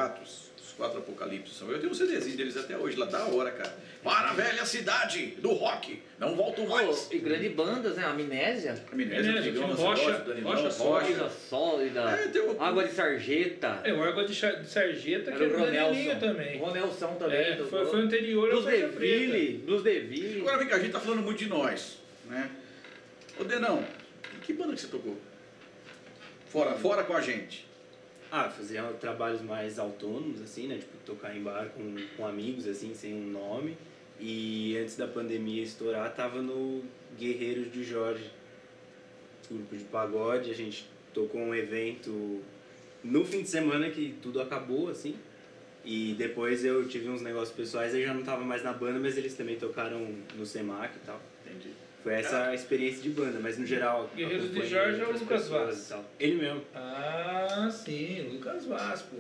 Quatro, 0.78 1.00
apocalipses. 1.00 1.60
Eu 1.62 1.80
tenho 1.80 1.92
um 1.92 1.96
CDzinho 1.96 2.38
deles 2.38 2.56
até 2.56 2.78
hoje, 2.78 2.96
lá 2.96 3.08
da 3.08 3.26
hora, 3.26 3.52
cara. 3.52 3.76
Para 4.04 4.30
a 4.30 4.34
velha 4.34 4.64
cidade 4.64 5.26
do 5.40 5.52
rock, 5.54 6.02
não 6.20 6.36
volto 6.36 6.66
mais. 6.68 7.02
Pô, 7.06 7.16
e 7.16 7.18
grandes 7.20 7.52
bandas, 7.54 7.98
né? 7.98 8.06
Amnésia, 8.06 8.82
Amnésia, 8.94 9.32
Amnésia, 9.32 9.42
Digão, 9.42 9.70
um 9.70 9.74
Rocha, 9.74 10.12
Danilão, 10.20 10.54
Rocha 10.54 10.72
Sólida. 11.30 12.02
É, 12.12 12.28
tem 12.28 12.42
o- 12.44 12.62
Água 12.62 12.84
de 12.88 12.94
Sarjeta, 12.94 13.82
É, 13.84 13.92
o 13.92 14.04
Água 14.04 14.24
de, 14.24 14.34
de 14.34 14.70
Sarjeta, 14.70 15.32
que 15.32 15.44
era 15.44 15.58
o 15.58 15.60
Ronelson. 15.60 16.20
também. 16.20 16.62
O 16.62 16.66
Ronelson 16.66 17.16
também. 17.16 17.38
É, 17.40 17.56
do- 17.56 17.68
foi, 17.68 17.86
foi 17.88 18.00
anterior 18.02 18.52
ao 18.54 18.62
Preta. 18.64 18.88
Deville, 19.00 19.58
Blues 19.66 19.84
Deville. 19.84 20.42
Agora 20.42 20.58
vem 20.60 20.68
cá, 20.68 20.76
a 20.76 20.80
gente 20.80 20.92
tá 20.92 21.00
falando 21.00 21.24
muito 21.24 21.40
de 21.40 21.48
nós, 21.50 21.98
né? 22.30 22.50
Ô 23.40 23.44
Denão, 23.44 23.84
que 24.44 24.54
banda 24.54 24.74
que 24.74 24.82
você 24.82 24.88
tocou? 24.88 25.18
Fora, 26.50 26.72
fora 26.76 27.04
com 27.04 27.14
a 27.14 27.22
gente. 27.22 27.67
Ah, 28.32 28.50
fazia 28.50 28.84
trabalhos 29.00 29.42
mais 29.42 29.80
autônomos, 29.80 30.42
assim, 30.42 30.68
né? 30.68 30.78
Tipo, 30.78 30.98
tocar 31.06 31.36
em 31.36 31.42
bar 31.42 31.70
com, 31.70 31.96
com 32.16 32.28
amigos, 32.28 32.68
assim, 32.68 32.94
sem 32.94 33.14
um 33.14 33.32
nome. 33.32 33.78
E 34.20 34.78
antes 34.78 34.98
da 34.98 35.08
pandemia 35.08 35.64
estourar, 35.64 36.14
tava 36.14 36.42
no 36.42 36.84
Guerreiros 37.18 37.72
de 37.72 37.84
Jorge, 37.84 38.30
grupo 39.50 39.76
de 39.76 39.84
pagode. 39.86 40.52
A 40.52 40.56
gente 40.56 40.90
tocou 41.14 41.40
um 41.40 41.56
evento 41.56 42.42
no 43.04 43.24
fim 43.24 43.44
de 43.44 43.50
semana 43.50 43.90
que 43.90 44.16
tudo 44.22 44.42
acabou, 44.42 44.90
assim. 44.90 45.16
E 45.86 46.16
depois 46.18 46.66
eu 46.66 46.86
tive 46.88 47.08
uns 47.08 47.22
negócios 47.22 47.56
pessoais, 47.56 47.96
eu 47.96 48.04
já 48.04 48.14
não 48.14 48.24
tava 48.24 48.44
mais 48.44 48.62
na 48.62 48.74
banda, 48.74 49.00
mas 49.00 49.18
eles 49.18 49.36
também 49.36 49.56
tocaram 49.56 50.14
no 50.36 50.46
Semac 50.46 50.94
e 50.94 51.06
tal. 51.06 51.22
Entendi. 51.46 51.87
Foi 52.08 52.16
essa 52.16 52.46
a 52.48 52.56
experiência 52.56 53.02
de 53.04 53.10
banda, 53.10 53.38
mas 53.42 53.58
no 53.58 53.66
geral. 53.66 54.10
Guerreiros 54.16 54.50
de 54.54 54.66
Jorge 54.66 55.02
é 55.02 55.06
o 55.06 55.12
Lucas 55.12 55.50
Vaz. 55.50 55.94
Ele 56.18 56.36
mesmo. 56.36 56.62
Ah, 56.74 57.70
sim, 57.70 58.30
Lucas 58.32 58.66
Vaz, 58.66 59.02
pô. 59.02 59.18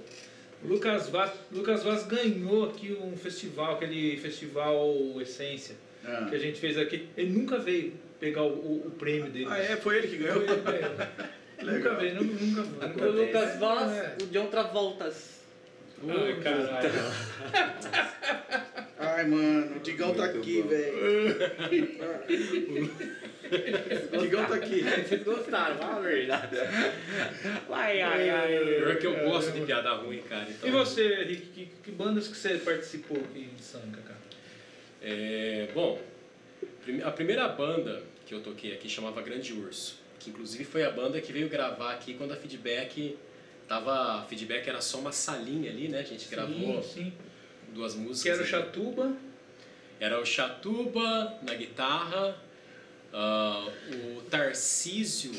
Lucas 0.63 1.09
Vaz, 1.09 1.31
Lucas 1.51 1.83
Vaz 1.83 2.03
ganhou 2.07 2.63
aqui 2.69 2.97
um 3.03 3.17
festival, 3.17 3.73
aquele 3.75 4.15
festival 4.15 4.95
Essência, 5.19 5.75
Ah. 6.05 6.27
que 6.29 6.35
a 6.35 6.39
gente 6.39 6.61
fez 6.61 6.77
aqui. 6.77 7.09
Ele 7.17 7.31
nunca 7.37 7.57
veio 7.59 7.93
pegar 8.21 8.43
o, 8.43 8.53
o- 8.53 8.83
o 8.87 8.91
prêmio 8.91 9.29
dele. 9.29 9.47
Ah, 9.49 9.57
é? 9.59 9.75
Foi 9.75 9.97
ele 9.97 10.07
que 10.07 10.17
ganhou? 10.19 10.35
Foi 10.41 10.53
ele 10.53 10.61
ganhou. 10.61 10.93
Nunca 11.77 11.93
veio, 11.95 12.15
nunca, 12.23 12.45
nunca, 12.45 12.61
nunca 12.87 13.05
O 13.09 13.11
veio. 13.13 13.25
Lucas 13.27 13.49
É. 13.49 13.57
Vaz, 13.57 14.23
o 14.23 14.27
John 14.27 14.47
Travoltas. 14.47 15.41
Ai, 16.07 16.39
caralho. 16.41 16.89
Ai, 19.17 19.25
mano, 19.25 19.77
o 19.77 19.79
Digão 19.79 20.13
tá 20.13 20.25
aqui, 20.25 20.61
velho. 20.61 21.35
O 24.13 24.17
Digão 24.21 24.45
tá 24.45 24.53
aqui. 24.53 24.83
Vocês 24.83 25.23
gostaram, 25.23 25.75
fala 25.75 25.95
a 25.95 26.01
verdade. 26.01 26.55
Ai, 27.67 27.99
ai, 27.99 28.29
ai. 28.29 28.75
Pior 28.75 28.95
que 28.97 29.07
eu 29.07 29.15
gosto 29.27 29.53
de 29.53 29.61
piada 29.61 29.91
ruim, 29.93 30.21
cara. 30.21 30.45
Então, 30.47 30.69
E 30.69 30.71
você, 30.71 31.23
Rick, 31.23 31.47
que, 31.47 31.65
que 31.83 31.89
bandas 31.89 32.27
que 32.27 32.37
você 32.37 32.59
participou 32.59 33.17
aqui 33.17 33.49
em 33.51 33.59
Sanca, 33.59 33.99
cara? 34.01 34.19
É, 35.01 35.69
bom, 35.73 35.99
a 37.03 37.09
primeira 37.09 37.47
banda 37.47 38.03
que 38.27 38.35
eu 38.35 38.41
toquei 38.41 38.73
aqui 38.73 38.87
chamava 38.87 39.19
Grande 39.23 39.51
Urso, 39.51 39.99
que 40.19 40.29
inclusive 40.29 40.63
foi 40.63 40.83
a 40.83 40.91
banda 40.91 41.19
que 41.19 41.33
veio 41.33 41.49
gravar 41.49 41.93
aqui 41.93 42.13
quando 42.13 42.33
a 42.33 42.35
Feedback 42.35 43.17
tava, 43.67 44.19
a 44.19 44.25
Feedback 44.25 44.69
era 44.69 44.79
só 44.79 44.99
uma 44.99 45.11
salinha 45.11 45.71
ali, 45.71 45.87
né? 45.87 46.01
A 46.01 46.03
gente 46.03 46.29
gravou 46.29 46.83
Sim, 46.83 46.93
sim. 46.93 47.13
Duas 47.77 47.95
músicas. 47.95 48.23
Que 48.23 48.29
era 48.29 48.41
o. 48.41 48.45
Chatuba. 48.45 49.13
Era 49.99 50.19
o 50.19 50.25
Chatuba 50.25 51.37
na 51.41 51.55
guitarra, 51.55 52.35
ah, 53.11 53.67
o 53.91 54.21
Tarcísio 54.29 55.31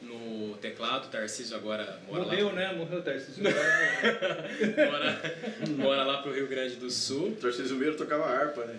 no 0.00 0.56
teclado. 0.58 1.06
O 1.06 1.10
Tarcísio 1.10 1.56
agora 1.56 1.98
mora 2.06 2.22
Morreu, 2.22 2.46
lá, 2.46 2.52
né? 2.52 2.72
Morreu, 2.74 3.02
Tarcísio. 3.02 3.42
mora, 4.90 5.20
mora 5.76 6.04
lá 6.04 6.22
pro 6.22 6.32
Rio 6.32 6.46
Grande 6.46 6.76
do 6.76 6.88
Sul. 6.88 7.30
O 7.30 7.34
Tarcísio 7.34 7.76
Meiro 7.76 7.96
tocava 7.96 8.26
harpa, 8.26 8.64
né? 8.64 8.78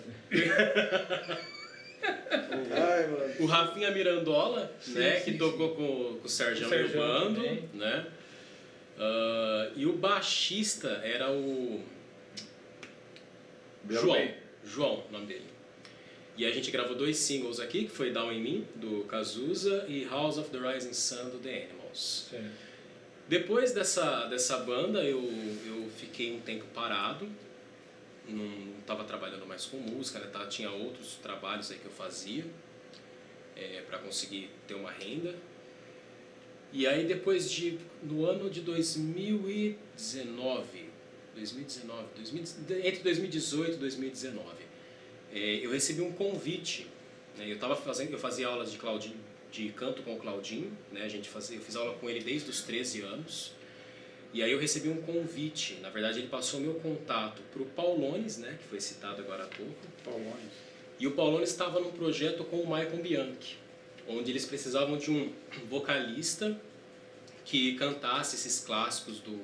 O 3.38 3.44
Rafinha 3.46 3.90
Mirandola, 3.90 4.72
Sim, 4.80 4.94
né, 4.94 5.16
sim, 5.18 5.32
que 5.32 5.38
tocou 5.38 5.74
com, 5.74 6.18
com 6.18 6.26
o 6.26 6.28
Sérgio 6.28 6.66
O 6.66 6.70
Bando, 6.70 7.34
também. 7.34 7.68
né? 7.74 8.06
Ah, 8.98 9.70
e 9.76 9.84
o 9.84 9.92
baixista 9.92 10.88
era 11.04 11.30
o 11.30 11.82
João. 13.94 14.16
bem. 14.16 14.34
João, 14.64 15.04
nome 15.10 15.26
dele. 15.26 15.44
E 16.36 16.46
a 16.46 16.50
gente 16.52 16.70
gravou 16.70 16.94
dois 16.96 17.16
singles 17.16 17.58
aqui, 17.58 17.84
que 17.84 17.90
foi 17.90 18.10
Down 18.12 18.32
in 18.32 18.40
Me, 18.40 18.64
do 18.76 19.04
Cazuza, 19.04 19.84
e 19.88 20.04
House 20.04 20.38
of 20.38 20.50
the 20.50 20.58
Rising 20.58 20.92
Sun, 20.92 21.30
do 21.30 21.38
The 21.38 21.64
Animals. 21.70 22.26
Certo. 22.30 22.68
Depois 23.28 23.72
dessa, 23.72 24.26
dessa 24.26 24.58
banda, 24.58 25.02
eu, 25.02 25.18
eu 25.66 25.88
fiquei 25.96 26.32
um 26.34 26.40
tempo 26.40 26.64
parado, 26.72 27.28
não 28.28 28.78
estava 28.80 29.04
trabalhando 29.04 29.46
mais 29.46 29.64
com 29.66 29.76
música, 29.78 30.18
né? 30.20 30.26
Tava- 30.32 30.46
tinha 30.46 30.70
outros 30.70 31.14
trabalhos 31.16 31.70
aí 31.70 31.78
que 31.78 31.86
eu 31.86 31.92
fazia 31.92 32.44
para 33.88 33.98
conseguir 33.98 34.48
ter 34.66 34.74
uma 34.74 34.90
renda. 34.90 35.34
E 36.72 36.86
aí 36.86 37.04
depois 37.06 37.50
de, 37.50 37.78
no 38.02 38.24
ano 38.26 38.48
de 38.48 38.60
2019, 38.60 40.87
2019, 41.38 42.04
2000 42.16 42.44
entre 42.84 43.02
2018 43.02 43.74
e 43.74 43.76
2019, 43.76 44.46
eh, 45.32 45.60
eu 45.62 45.70
recebi 45.70 46.00
um 46.00 46.12
convite. 46.12 46.86
Né? 47.36 47.50
Eu 47.50 47.58
tava 47.58 47.76
fazendo, 47.76 48.12
eu 48.12 48.18
fazia 48.18 48.48
aulas 48.48 48.70
de 48.72 48.78
Claudinho, 48.78 49.20
de 49.50 49.68
canto 49.70 50.02
com 50.02 50.14
o 50.14 50.18
Claudinho, 50.18 50.76
né? 50.92 51.02
A 51.02 51.08
gente 51.08 51.28
fazia, 51.28 51.56
eu 51.56 51.62
fiz 51.62 51.76
aula 51.76 51.94
com 51.94 52.08
ele 52.08 52.20
desde 52.20 52.50
os 52.50 52.62
13 52.62 53.02
anos. 53.02 53.52
E 54.32 54.42
aí 54.42 54.52
eu 54.52 54.58
recebi 54.58 54.90
um 54.90 55.00
convite. 55.00 55.78
Na 55.80 55.88
verdade, 55.88 56.18
ele 56.18 56.28
passou 56.28 56.60
meu 56.60 56.74
contato 56.74 57.40
para 57.50 57.62
o 57.62 57.66
Paulones, 57.66 58.36
né? 58.36 58.58
Que 58.60 58.68
foi 58.68 58.80
citado 58.80 59.22
agora 59.22 59.44
há 59.44 59.46
pouco. 59.46 59.74
Paulones. 60.04 60.52
E 61.00 61.06
o 61.06 61.12
Paulones 61.12 61.50
estava 61.50 61.80
num 61.80 61.92
projeto 61.92 62.44
com 62.44 62.60
o 62.60 62.66
Maicon 62.66 62.98
Bianchi. 62.98 63.56
onde 64.06 64.30
eles 64.30 64.44
precisavam 64.44 64.98
de 64.98 65.10
um 65.10 65.32
vocalista 65.68 66.58
que 67.44 67.74
cantasse 67.76 68.36
esses 68.36 68.60
clássicos 68.60 69.20
do, 69.20 69.38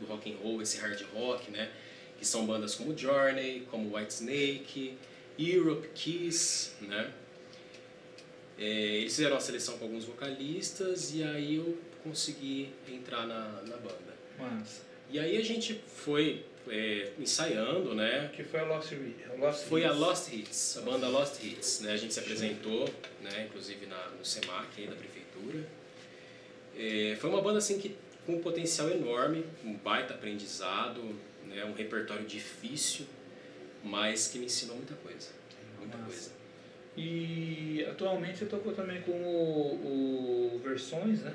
do 0.00 0.06
rock 0.06 0.30
and 0.32 0.36
roll, 0.42 0.60
esse 0.62 0.78
hard 0.78 1.00
rock, 1.14 1.50
né? 1.50 1.70
Que 2.18 2.26
são 2.26 2.46
bandas 2.46 2.74
como 2.74 2.96
Journey, 2.96 3.66
como 3.70 3.94
Whitesnake, 3.96 4.96
Europe, 5.38 5.88
Kiss, 5.94 6.72
né? 6.80 7.12
É, 8.58 8.64
eles 8.64 9.14
fizeram 9.14 9.36
a 9.36 9.40
seleção 9.40 9.78
com 9.78 9.84
alguns 9.84 10.04
vocalistas 10.04 11.14
e 11.14 11.22
aí 11.22 11.56
eu 11.56 11.78
consegui 12.02 12.70
entrar 12.88 13.26
na, 13.26 13.62
na 13.62 13.76
banda. 13.76 14.16
Massa. 14.38 14.82
E 15.10 15.18
aí 15.18 15.36
a 15.36 15.44
gente 15.44 15.80
foi 15.86 16.44
é, 16.68 17.12
ensaiando, 17.18 17.94
né? 17.94 18.30
Que 18.34 18.42
foi 18.42 18.60
a 18.60 18.64
Lost, 18.64 18.90
Re- 18.90 19.14
a 19.30 19.34
Lost 19.36 19.64
Foi 19.66 19.84
a 19.84 19.90
Hits. 19.90 19.98
Lost 20.00 20.32
Hits, 20.32 20.76
a 20.78 20.80
banda 20.82 21.08
Lost 21.08 21.42
Hits, 21.42 21.80
né? 21.82 21.92
A 21.92 21.96
gente 21.96 22.12
se 22.12 22.20
apresentou, 22.20 22.88
né? 23.22 23.46
Inclusive 23.48 23.86
na, 23.86 24.08
no 24.10 24.24
SEMAC 24.24 24.68
aí 24.80 24.86
da 24.88 24.96
prefeitura. 24.96 25.64
É, 26.76 27.16
foi 27.20 27.30
uma 27.30 27.40
banda 27.40 27.58
assim 27.58 27.78
que 27.78 27.94
com 28.28 28.34
um 28.34 28.40
potencial 28.40 28.90
enorme, 28.90 29.42
um 29.64 29.72
baita 29.72 30.12
aprendizado, 30.12 31.02
né? 31.46 31.64
Um 31.64 31.72
repertório 31.72 32.26
difícil, 32.26 33.06
mas 33.82 34.28
que 34.28 34.38
me 34.38 34.44
ensinou 34.44 34.76
muita 34.76 34.92
coisa, 34.96 35.30
muita 35.78 35.96
Massa. 35.96 36.10
coisa. 36.10 36.30
E 36.94 37.86
atualmente 37.88 38.38
você 38.40 38.44
tocou 38.44 38.74
também 38.74 39.00
com 39.00 39.12
o, 39.12 40.52
o 40.56 40.60
Versões, 40.62 41.22
né? 41.22 41.34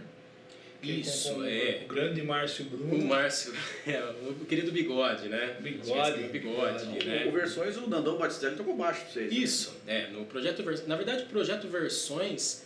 Que 0.83 0.91
Isso, 0.99 1.29
com, 1.29 1.35
com 1.35 1.43
é. 1.45 1.81
O 1.83 1.87
grande 1.87 2.21
Márcio 2.21 2.65
Bruno. 2.65 2.93
O 2.93 3.05
Márcio, 3.07 3.53
é, 3.87 3.99
o 4.29 4.45
querido 4.45 4.71
Bigode, 4.71 5.29
né? 5.29 5.57
Bigode. 5.61 5.89
Esqueci, 6.11 6.27
Bigode, 6.27 6.85
Bigode. 6.85 7.07
né? 7.07 7.25
O 7.25 7.31
Versões, 7.31 7.75
o 7.77 7.87
Nandão 7.89 8.17
Batistelli 8.19 8.55
tocou 8.55 8.75
baixo 8.75 9.01
pra 9.01 9.13
vocês. 9.13 9.31
né? 9.31 9.37
Isso, 9.39 9.75
é, 9.87 10.07
no 10.09 10.25
projeto 10.25 10.61
Vers- 10.61 10.85
na 10.85 10.95
verdade 10.95 11.23
o 11.23 11.27
projeto 11.27 11.67
Versões 11.69 12.65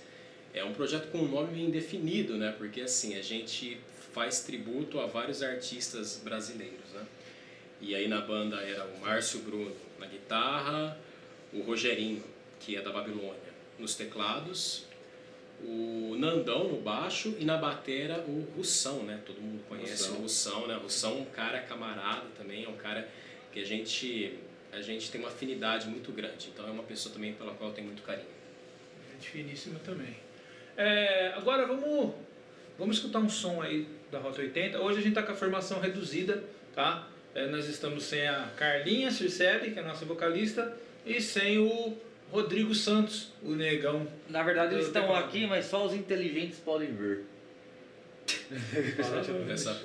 é 0.54 0.64
um 0.66 0.74
projeto 0.74 1.10
com 1.12 1.20
um 1.20 1.28
nome 1.30 1.64
indefinido, 1.64 2.36
né? 2.36 2.54
Porque 2.58 2.82
assim, 2.82 3.16
a 3.18 3.22
gente 3.22 3.78
faz 4.18 4.40
tributo 4.40 5.00
a 5.00 5.06
vários 5.06 5.44
artistas 5.44 6.20
brasileiros, 6.24 6.92
né? 6.92 7.06
E 7.80 7.94
aí 7.94 8.08
na 8.08 8.20
banda 8.20 8.56
era 8.62 8.84
o 8.84 9.00
Márcio 9.00 9.42
Bruno 9.42 9.76
na 10.00 10.08
guitarra, 10.08 10.98
o 11.54 11.62
Rogerinho, 11.62 12.24
que 12.60 12.76
é 12.76 12.82
da 12.82 12.92
Babilônia, 12.92 13.54
nos 13.78 13.94
teclados, 13.94 14.86
o 15.64 16.16
Nandão 16.18 16.68
no 16.68 16.82
baixo 16.82 17.36
e 17.40 17.46
na 17.46 17.58
batera 17.58 18.26
o 18.28 18.48
Russão, 18.58 19.04
né? 19.04 19.22
Todo 19.24 19.40
mundo 19.40 19.64
conhece 19.70 19.92
Russão. 19.92 20.16
o 20.16 20.22
Russão, 20.24 20.68
né? 20.68 20.78
O 20.78 20.80
Russão 20.80 21.12
é 21.12 21.22
um 21.22 21.26
cara 21.26 21.60
camarada 21.62 22.26
também, 22.36 22.64
é 22.64 22.70
um 22.70 22.76
cara 22.76 23.08
que 23.54 23.60
a 23.60 23.66
gente 23.66 24.34
a 24.72 24.82
gente 24.82 25.12
tem 25.12 25.22
uma 25.22 25.30
afinidade 25.30 25.88
muito 25.88 26.12
grande. 26.12 26.50
Então 26.52 26.68
é 26.68 26.72
uma 26.72 26.84
pessoa 26.84 27.14
também 27.14 27.34
pela 27.34 27.54
qual 27.54 27.70
eu 27.70 27.76
tenho 27.76 27.86
muito 27.86 28.02
carinho. 28.02 28.28
Gente 29.14 29.30
finíssima 29.30 29.80
também. 29.86 30.16
É, 30.76 31.34
agora 31.36 31.68
vamos, 31.68 32.16
vamos 32.80 32.98
escutar 32.98 33.20
um 33.20 33.30
som 33.30 33.62
aí 33.62 33.97
da 34.12 34.20
Rota 34.20 34.42
80. 34.42 34.80
Hoje 34.80 35.00
a 35.00 35.02
gente 35.02 35.10
está 35.10 35.24
com 35.24 35.32
a 35.32 35.36
formação 35.36 35.80
reduzida, 35.80 36.44
tá? 36.74 37.08
É, 37.36 37.48
nós 37.48 37.68
estamos 37.68 38.04
sem 38.04 38.28
a 38.28 38.50
Carlinha 38.56 39.12
Circelli, 39.12 39.72
que 39.72 39.80
é 39.80 39.82
a 39.82 39.86
nossa 39.86 40.06
vocalista, 40.06 40.76
e 41.06 41.22
sem 41.22 41.60
o 41.60 41.98
Rodrigo 42.32 42.74
Santos, 42.74 43.32
o 43.44 43.52
negão. 43.52 44.08
Na 44.30 44.44
verdade 44.44 44.76
eles 44.76 44.88
estão 44.88 45.14
aqui, 45.16 45.46
mas 45.46 45.66
só 45.66 45.86
os 45.86 45.94
inteligentes 45.94 46.60
podem 46.60 46.94
ver. 46.94 47.26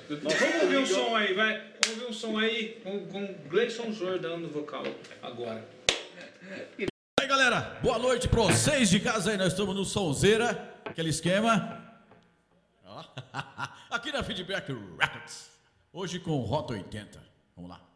Vamos 0.09 0.63
ouvir 0.63 0.77
um 0.77 0.85
som 0.85 1.15
aí, 1.15 1.33
vai. 1.33 1.61
Vamos 1.85 2.01
ouvir 2.01 2.09
um 2.09 2.13
som 2.13 2.37
aí 2.37 2.81
com, 2.83 3.05
com 3.07 3.35
Gleison 3.49 3.91
Jordão 3.91 4.37
no 4.37 4.49
vocal 4.49 4.83
agora. 5.21 5.63
E 6.77 6.85
aí 7.19 7.27
galera, 7.27 7.77
boa 7.81 7.97
noite 7.97 8.27
pra 8.27 8.41
vocês 8.41 8.89
de 8.89 8.99
casa 8.99 9.31
aí, 9.31 9.37
nós 9.37 9.53
estamos 9.53 9.75
no 9.75 9.85
Sonzeira, 9.85 10.75
aquele 10.83 11.09
esquema. 11.09 11.81
Ó, 12.85 13.03
Aqui 14.03 14.11
na 14.11 14.21
Feedback 14.21 14.69
Records, 14.99 15.49
hoje 15.93 16.19
com 16.19 16.37
Rota 16.41 16.73
80. 16.73 17.23
Vamos 17.55 17.71
lá. 17.71 17.92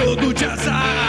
Jogo 0.00 0.32
de 0.32 0.46
azar 0.46 0.99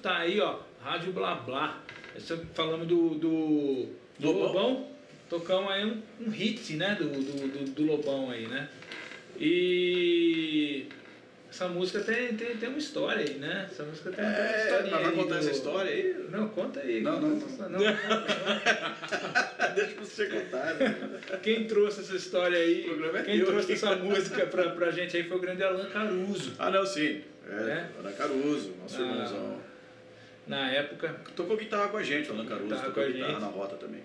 escutar 0.00 0.16
aí, 0.20 0.40
ó, 0.40 0.58
Rádio 0.82 1.12
Blá 1.12 1.34
Blá. 1.34 1.78
Essa- 2.16 2.40
Falamos 2.54 2.86
do, 2.86 3.10
do, 3.10 3.86
do 4.18 4.26
Lobão. 4.32 4.42
Lobão. 4.46 4.90
Tocamos 5.28 5.70
aí 5.70 5.84
um, 5.84 6.02
um 6.20 6.30
hit, 6.30 6.74
né, 6.74 6.96
do, 6.98 7.08
do, 7.08 7.70
do, 7.72 7.82
Lobão 7.84 8.30
aí, 8.30 8.48
né? 8.48 8.68
E 9.38 10.86
essa 11.48 11.68
música 11.68 12.00
tem, 12.00 12.34
tem, 12.34 12.56
tem 12.56 12.68
uma 12.68 12.78
história 12.78 13.24
aí, 13.24 13.34
né? 13.38 13.68
Essa 13.70 13.84
música 13.84 14.10
tem, 14.10 14.24
tem 14.24 14.34
uma 14.34 14.38
É, 14.40 14.64
historinha 14.64 14.90
mas 14.96 15.02
vai 15.04 15.12
contar 15.12 15.34
do- 15.34 15.38
essa 15.40 15.50
história 15.52 15.90
aí? 15.92 16.26
Não, 16.30 16.48
conta 16.48 16.80
aí. 16.80 17.00
Não, 17.00 17.12
conta 17.20 17.26
não, 17.28 17.36
essa 17.36 17.68
não. 17.68 17.80
história. 17.80 18.00
não. 18.08 19.70
Deixa 19.74 19.94
você 20.00 20.26
contar. 20.26 20.74
né? 20.74 21.20
Quem 21.42 21.64
trouxe 21.66 22.00
essa 22.00 22.16
história 22.16 22.58
aí, 22.58 22.90
é 23.14 23.22
quem 23.22 23.44
trouxe 23.44 23.72
essa 23.74 23.94
música 23.96 24.46
pra, 24.46 24.70
pra 24.70 24.90
gente 24.90 25.16
aí 25.16 25.22
foi 25.24 25.36
o 25.36 25.40
grande 25.40 25.62
Alan 25.62 25.88
Caruso. 25.90 26.54
Ah, 26.58 26.70
não, 26.70 26.84
sim. 26.84 27.22
É, 27.48 27.52
É? 27.52 27.88
Ana 28.00 28.10
Caruso, 28.12 28.74
nosso 28.82 28.96
Ah. 28.96 29.06
irmãozão. 29.06 29.69
Na 30.50 30.68
época, 30.68 31.14
Tocou 31.36 31.56
guitarra 31.56 31.88
com 31.90 31.96
a 31.96 32.02
gente, 32.02 32.28
Alan 32.28 32.44
Caruso. 32.44 32.64
Guitarra 32.64 32.86
tocou 32.88 33.04
com 33.04 33.08
a 33.08 33.12
guitarra 33.12 33.32
gente. 33.34 33.40
na 33.40 33.46
rota 33.46 33.76
também. 33.76 34.02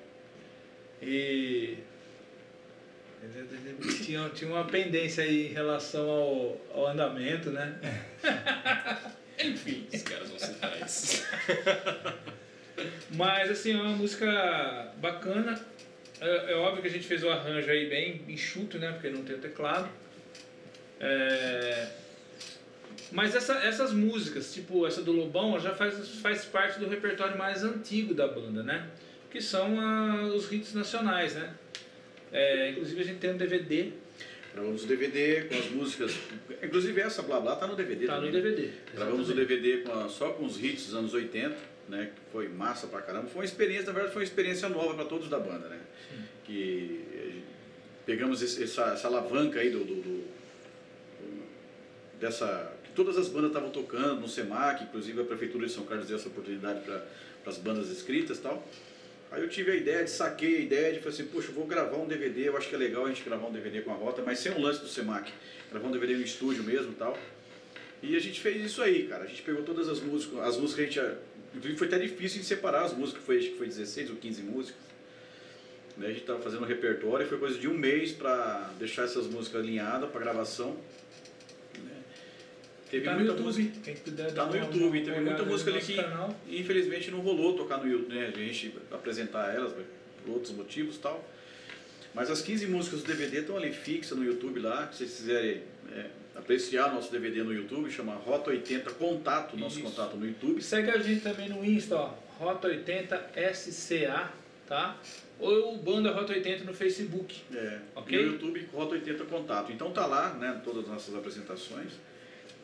E 1.01 1.77
tinha, 4.03 4.29
tinha 4.29 4.51
uma 4.51 4.63
pendência 4.65 5.23
aí 5.23 5.47
em 5.47 5.53
relação 5.53 6.07
ao, 6.07 6.61
ao 6.71 6.87
andamento, 6.87 7.49
né? 7.49 7.79
Enfim, 9.43 9.87
os 9.91 10.03
caras 10.03 10.29
vão 10.29 10.37
citar 10.37 10.79
isso. 10.85 11.25
Mas 13.17 13.49
assim, 13.49 13.73
é 13.73 13.81
uma 13.81 13.95
música 13.95 14.93
bacana. 14.97 15.59
É, 16.21 16.51
é 16.51 16.55
óbvio 16.57 16.83
que 16.83 16.89
a 16.89 16.91
gente 16.91 17.07
fez 17.07 17.23
o 17.23 17.29
arranjo 17.31 17.71
aí 17.71 17.89
bem 17.89 18.21
enxuto, 18.27 18.77
né? 18.77 18.91
Porque 18.91 19.09
não 19.09 19.23
tem 19.23 19.35
o 19.35 19.39
teclado. 19.39 19.89
É, 20.99 21.87
Mas 23.11 23.35
essa- 23.35 23.59
essas 23.59 23.91
músicas, 23.93 24.53
tipo 24.53 24.85
essa 24.87 25.01
do 25.01 25.11
Lobão, 25.11 25.59
já 25.59 25.73
faz, 25.75 25.95
faz 26.19 26.45
parte 26.45 26.79
do 26.79 26.87
repertório 26.87 27.37
mais 27.37 27.63
antigo 27.63 28.13
da 28.13 28.27
banda, 28.27 28.63
né? 28.63 28.89
Que 29.29 29.41
são 29.41 29.79
ah, 29.79 30.23
os 30.35 30.51
hits 30.51 30.73
nacionais, 30.73 31.35
né? 31.35 31.53
É, 32.31 32.71
inclusive 32.71 33.01
a 33.01 33.03
gente 33.05 33.19
tem 33.19 33.31
um 33.31 33.37
DVD, 33.37 33.91
Gravamos 34.53 34.85
o 34.85 34.87
DVD 34.87 35.41
com 35.49 35.55
as 35.55 35.69
músicas. 35.69 36.15
Inclusive 36.63 37.01
essa 37.01 37.21
Blá 37.21 37.41
Blá 37.41 37.57
tá 37.57 37.67
no 37.67 37.75
DVD 37.75 38.05
tá 38.07 38.15
no 38.21 38.27
também. 38.27 38.41
DVD. 38.41 38.69
Gravamos 38.93 39.29
o. 39.29 39.33
DVD 39.33 39.77
com 39.79 39.91
a- 39.91 40.07
só 40.07 40.29
com 40.31 40.45
os 40.45 40.63
hits 40.63 40.85
dos 40.85 40.95
anos 40.95 41.13
80, 41.13 41.57
né? 41.89 42.09
Que 42.15 42.21
foi 42.31 42.47
massa 42.47 42.87
pra 42.87 43.01
caramba. 43.01 43.27
Foi 43.27 43.39
uma 43.41 43.45
experiência, 43.45 43.87
na 43.87 43.91
verdade, 43.91 44.13
foi 44.13 44.21
uma 44.21 44.27
experiência 44.27 44.69
nova 44.69 44.93
pra 44.93 45.03
todos 45.03 45.27
da 45.29 45.37
banda, 45.39 45.67
né? 45.67 45.77
Que 46.45 47.01
eh, 47.13 47.41
pegamos 48.05 48.41
esse- 48.41 48.63
essa, 48.63 48.93
essa 48.93 49.07
alavanca 49.09 49.59
aí 49.59 49.69
do, 49.69 49.79
do- 49.83 50.01
do- 50.01 50.23
dessa 52.19 52.71
todas 52.95 53.17
as 53.17 53.27
bandas 53.27 53.49
estavam 53.49 53.69
tocando 53.69 54.21
no 54.21 54.27
Semac, 54.27 54.83
inclusive 54.83 55.21
a 55.21 55.23
prefeitura 55.25 55.67
de 55.67 55.73
São 55.73 55.85
Carlos 55.85 56.07
deu 56.07 56.17
essa 56.17 56.27
oportunidade 56.27 56.81
para 56.81 57.03
as 57.45 57.57
bandas 57.57 57.89
escritas, 57.89 58.37
e 58.37 58.41
tal. 58.41 58.67
Aí 59.31 59.41
eu 59.41 59.49
tive 59.49 59.71
a 59.71 59.75
ideia 59.75 60.03
de 60.03 60.09
saquei 60.09 60.57
a 60.57 60.61
ideia 60.61 60.93
de 60.93 60.99
falei 60.99 61.13
assim, 61.13 61.25
poxa, 61.25 61.51
vou 61.51 61.65
gravar 61.65 61.97
um 61.97 62.07
DVD, 62.07 62.47
eu 62.47 62.57
acho 62.57 62.69
que 62.69 62.75
é 62.75 62.77
legal 62.77 63.05
a 63.05 63.09
gente 63.09 63.23
gravar 63.23 63.47
um 63.47 63.51
DVD 63.51 63.81
com 63.81 63.91
a 63.91 63.95
Rota, 63.95 64.23
mas 64.25 64.39
sem 64.39 64.51
o 64.51 64.61
lance 64.61 64.79
do 64.79 64.87
Semac, 64.87 65.31
gravar 65.69 65.87
um 65.87 65.91
DVD 65.91 66.15
no 66.15 66.23
estúdio 66.23 66.63
mesmo, 66.63 66.93
e 66.93 66.95
tal. 66.95 67.17
E 68.01 68.15
a 68.15 68.19
gente 68.19 68.39
fez 68.39 68.63
isso 68.63 68.81
aí, 68.81 69.07
cara. 69.07 69.23
A 69.23 69.27
gente 69.27 69.41
pegou 69.41 69.63
todas 69.63 69.89
as 69.89 69.99
músicas, 69.99 70.39
as 70.39 70.57
músicas 70.57 70.75
que 70.75 70.99
a 70.99 71.03
gente. 71.03 71.17
Inclusive 71.55 71.77
foi 71.77 71.87
até 71.87 71.99
difícil 71.99 72.39
de 72.39 72.45
separar 72.45 72.83
as 72.83 72.93
músicas, 72.93 73.23
foi, 73.23 73.37
acho 73.39 73.49
que 73.51 73.57
foi 73.57 73.67
16 73.67 74.11
ou 74.11 74.15
15 74.17 74.41
músicas. 74.43 74.81
Né, 75.97 76.07
A 76.07 76.09
gente 76.09 76.21
estava 76.21 76.39
fazendo 76.39 76.63
um 76.63 76.65
repertório 76.65 77.25
e 77.25 77.29
foi 77.29 77.37
coisa 77.37 77.57
de 77.57 77.67
um 77.67 77.73
mês 77.73 78.11
para 78.11 78.71
deixar 78.77 79.03
essas 79.03 79.25
músicas 79.27 79.61
alinhadas 79.61 80.09
para 80.09 80.19
gravação. 80.19 80.77
Teve 82.89 83.05
Tá 83.05 83.11
no 83.11 83.17
muita 83.17 83.31
YouTube, 83.33 83.45
música. 83.45 83.79
quem 83.83 83.95
puder 83.95 84.31
Tá 84.33 84.45
no 84.45 84.55
YouTube, 84.57 85.01
teve 85.01 85.19
muita 85.21 85.43
música 85.43 85.71
ali 85.71 85.81
que 85.81 85.95
canal. 85.95 86.35
infelizmente 86.47 87.11
não 87.11 87.19
rolou 87.19 87.55
tocar 87.55 87.77
no 87.77 87.87
YouTube, 87.89 88.13
né? 88.13 88.31
A 88.33 88.37
gente 88.37 88.73
apresentar 88.91 89.53
elas 89.53 89.73
por 89.73 90.31
outros 90.31 90.51
motivos 90.53 90.95
e 90.95 90.99
tal. 90.99 91.27
Mas 92.13 92.29
as 92.31 92.41
15 92.41 92.67
músicas 92.67 93.01
do 93.01 93.07
DVD 93.07 93.39
estão 93.39 93.57
ali 93.57 93.73
fixas 93.73 94.17
no 94.17 94.23
YouTube 94.23 94.59
lá, 94.61 94.87
se 94.91 94.99
vocês 94.99 95.15
quiserem 95.17 95.63
é, 95.91 96.05
apreciar 96.35 96.93
nosso 96.93 97.11
DVD 97.11 97.43
no 97.43 97.53
YouTube, 97.53 97.91
chama 97.91 98.13
Rota 98.13 98.51
80 98.51 98.91
Contato, 98.91 99.57
nosso 99.57 99.79
Isso. 99.79 99.89
contato 99.89 100.15
no 100.15 100.25
YouTube. 100.25 100.61
Segue 100.61 100.91
a 100.91 100.97
gente 100.97 101.21
também 101.21 101.49
no 101.49 101.65
Insta, 101.65 101.95
ó, 101.97 102.13
Rota 102.39 102.67
80 102.69 103.31
SCA, 103.53 104.31
tá? 104.65 104.97
Ou 105.37 105.77
Banda 105.77 106.11
Rota 106.13 106.31
80 106.31 106.63
no 106.63 106.73
Facebook. 106.73 107.35
É. 107.53 107.79
E 108.07 108.15
no 108.15 108.21
YouTube 108.31 108.65
Rota 108.71 108.93
80 108.95 109.25
Contato. 109.25 109.71
Então 109.73 109.91
tá 109.91 110.05
lá, 110.05 110.33
né, 110.35 110.61
todas 110.63 110.83
as 110.85 110.89
nossas 110.89 111.15
apresentações, 111.15 111.91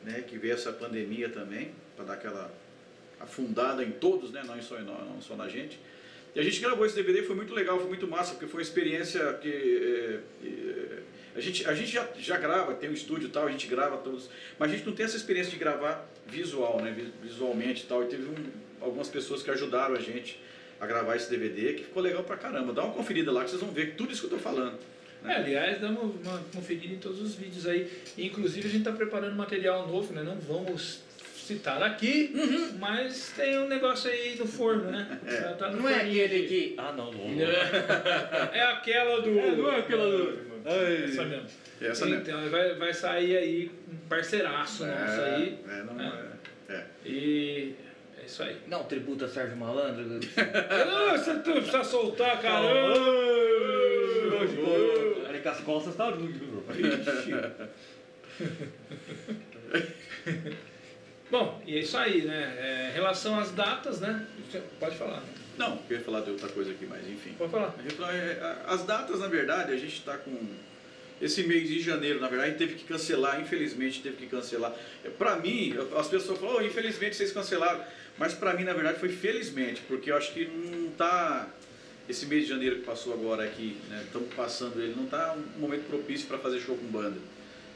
né, 0.03 0.23
que 0.27 0.37
veio 0.37 0.53
essa 0.53 0.71
pandemia 0.71 1.29
também, 1.29 1.71
para 1.95 2.05
dar 2.05 2.13
aquela 2.13 2.51
afundada 3.19 3.83
em 3.83 3.91
todos, 3.91 4.31
né, 4.31 4.41
não 4.45 4.59
só, 4.61 4.79
nós, 4.79 5.07
não 5.07 5.21
só 5.21 5.35
na 5.35 5.47
gente. 5.47 5.79
E 6.33 6.39
a 6.39 6.43
gente 6.43 6.59
gravou 6.59 6.85
esse 6.85 6.95
DVD, 6.95 7.23
foi 7.23 7.35
muito 7.35 7.53
legal, 7.53 7.77
foi 7.77 7.87
muito 7.87 8.07
massa, 8.07 8.31
porque 8.31 8.47
foi 8.47 8.59
uma 8.59 8.63
experiência 8.63 9.33
que 9.41 9.49
é, 9.49 10.47
é, 10.47 10.99
a 11.35 11.39
gente, 11.41 11.67
a 11.67 11.73
gente 11.75 11.91
já, 11.91 12.07
já 12.17 12.37
grava, 12.37 12.73
tem 12.73 12.89
um 12.89 12.93
estúdio 12.93 13.27
e 13.27 13.31
tal, 13.31 13.47
a 13.47 13.51
gente 13.51 13.67
grava 13.67 13.97
todos, 13.97 14.29
mas 14.57 14.71
a 14.71 14.75
gente 14.75 14.85
não 14.85 14.93
tem 14.93 15.05
essa 15.05 15.17
experiência 15.17 15.51
de 15.51 15.57
gravar 15.57 16.09
visual, 16.27 16.81
né, 16.81 16.91
vi- 16.95 17.11
visualmente 17.21 17.83
e 17.83 17.85
tal. 17.87 18.03
E 18.03 18.07
teve 18.07 18.23
um- 18.23 18.51
algumas 18.81 19.09
pessoas 19.09 19.43
que 19.43 19.51
ajudaram 19.51 19.93
a 19.95 19.99
gente 19.99 20.39
a 20.79 20.87
gravar 20.87 21.15
esse 21.15 21.29
DVD, 21.29 21.73
que 21.73 21.83
ficou 21.83 22.01
legal 22.01 22.23
pra 22.23 22.35
caramba. 22.37 22.73
Dá 22.73 22.83
uma 22.83 22.93
conferida 22.93 23.31
lá 23.31 23.43
que 23.43 23.49
vocês 23.51 23.61
vão 23.61 23.71
ver 23.71 23.95
tudo 23.95 24.11
isso 24.11 24.21
que 24.27 24.33
eu 24.33 24.37
tô 24.37 24.43
falando. 24.43 24.77
É, 25.25 25.33
aliás, 25.33 25.79
dá 25.79 25.89
uma, 25.89 26.11
conferida 26.53 26.93
em 26.93 26.97
todos 26.97 27.21
os 27.21 27.35
vídeos 27.35 27.67
aí. 27.67 27.87
Inclusive, 28.17 28.67
a 28.67 28.71
gente 28.71 28.79
está 28.81 28.91
preparando 28.91 29.35
material 29.35 29.87
novo, 29.87 30.11
né? 30.13 30.23
Não 30.23 30.35
vamos 30.39 31.03
citar 31.35 31.81
aqui, 31.83 32.31
mas 32.79 33.33
tem 33.35 33.57
um 33.59 33.67
negócio 33.67 34.09
aí 34.09 34.35
no 34.37 34.45
forno, 34.47 34.89
né? 34.89 35.19
Já 35.27 35.53
tá 35.53 35.69
no 35.69 35.81
Não 35.81 35.89
é 35.89 35.95
aquele 35.97 36.23
aqui. 36.23 36.47
que. 36.47 36.75
Ah, 36.77 36.91
não, 36.95 37.11
não. 37.11 37.41
É 38.53 38.61
aquela 38.63 39.21
do. 39.21 39.29
não 39.31 39.71
é 39.71 39.79
aquela 39.79 40.05
do- 40.09 40.51
Essa 40.65 41.25
mesmo. 41.25 41.45
Essa 41.81 42.05
mesmo. 42.05 42.21
Então, 42.21 42.49
vai, 42.49 42.75
vai 42.75 42.93
sair 42.93 43.37
aí 43.37 43.71
um 43.91 43.97
parceiraço 44.07 44.85
nosso 44.85 45.21
aí. 45.21 45.59
É, 45.67 45.83
não, 45.83 45.99
É. 46.01 46.13
é. 46.69 46.73
é. 46.75 46.85
E 47.05 47.75
é 48.21 48.25
isso 48.25 48.43
aí. 48.43 48.55
Não, 48.67 48.83
tributa 48.85 49.27
Sérgio 49.27 49.57
Malandro. 49.57 50.19
Você 50.21 51.33
tu 51.39 51.51
precisa 51.53 51.83
soltar, 51.83 52.39
caramba! 52.41 52.95
Que 55.41 55.47
as 55.47 55.59
costas 55.61 55.95
tá 55.95 56.09
Então, 59.49 60.61
Bom, 61.31 61.61
e 61.65 61.77
é 61.77 61.79
isso 61.79 61.97
aí, 61.97 62.23
né? 62.23 62.55
É, 62.59 62.89
em 62.89 62.93
relação 62.93 63.39
às 63.39 63.51
datas, 63.51 64.01
né? 64.01 64.27
Pode 64.79 64.97
falar. 64.97 65.23
Não, 65.57 65.79
eu 65.89 65.97
ia 65.97 66.03
falar 66.03 66.21
de 66.21 66.31
outra 66.31 66.49
coisa 66.49 66.71
aqui, 66.71 66.85
mas 66.85 67.07
enfim. 67.07 67.33
Pode 67.37 67.51
falar. 67.51 67.73
É, 68.13 68.55
As 68.67 68.83
datas, 68.83 69.19
na 69.19 69.27
verdade, 69.27 69.71
a 69.71 69.77
gente 69.77 69.93
está 69.93 70.17
com. 70.17 70.31
Esse 71.21 71.43
mês 71.43 71.69
de 71.69 71.79
janeiro, 71.79 72.19
na 72.19 72.27
verdade, 72.27 72.49
a 72.49 72.51
gente 72.51 72.57
teve 72.57 72.75
que 72.75 72.83
cancelar, 72.83 73.39
infelizmente 73.39 74.01
teve 74.01 74.17
que 74.17 74.25
cancelar. 74.25 74.73
Para 75.19 75.35
mim, 75.35 75.71
as 75.95 76.07
pessoas 76.07 76.39
falam, 76.39 76.55
oh, 76.57 76.61
infelizmente 76.63 77.15
vocês 77.15 77.31
cancelaram. 77.31 77.79
Mas 78.17 78.33
para 78.33 78.55
mim, 78.55 78.63
na 78.63 78.73
verdade, 78.73 78.99
foi 78.99 79.09
felizmente, 79.09 79.81
porque 79.87 80.11
eu 80.11 80.17
acho 80.17 80.33
que 80.33 80.45
não 80.45 80.89
tá. 80.91 81.47
Esse 82.09 82.25
mês 82.25 82.43
de 82.43 82.49
janeiro 82.49 82.77
que 82.77 82.81
passou 82.83 83.13
agora 83.13 83.43
aqui, 83.43 83.77
né? 83.89 84.01
Estamos 84.05 84.33
passando 84.33 84.81
ele, 84.81 84.93
não 84.95 85.05
tá 85.05 85.35
um 85.57 85.59
momento 85.59 85.87
propício 85.87 86.27
para 86.27 86.37
fazer 86.37 86.59
show 86.59 86.75
com 86.77 86.85
banda. 86.87 87.17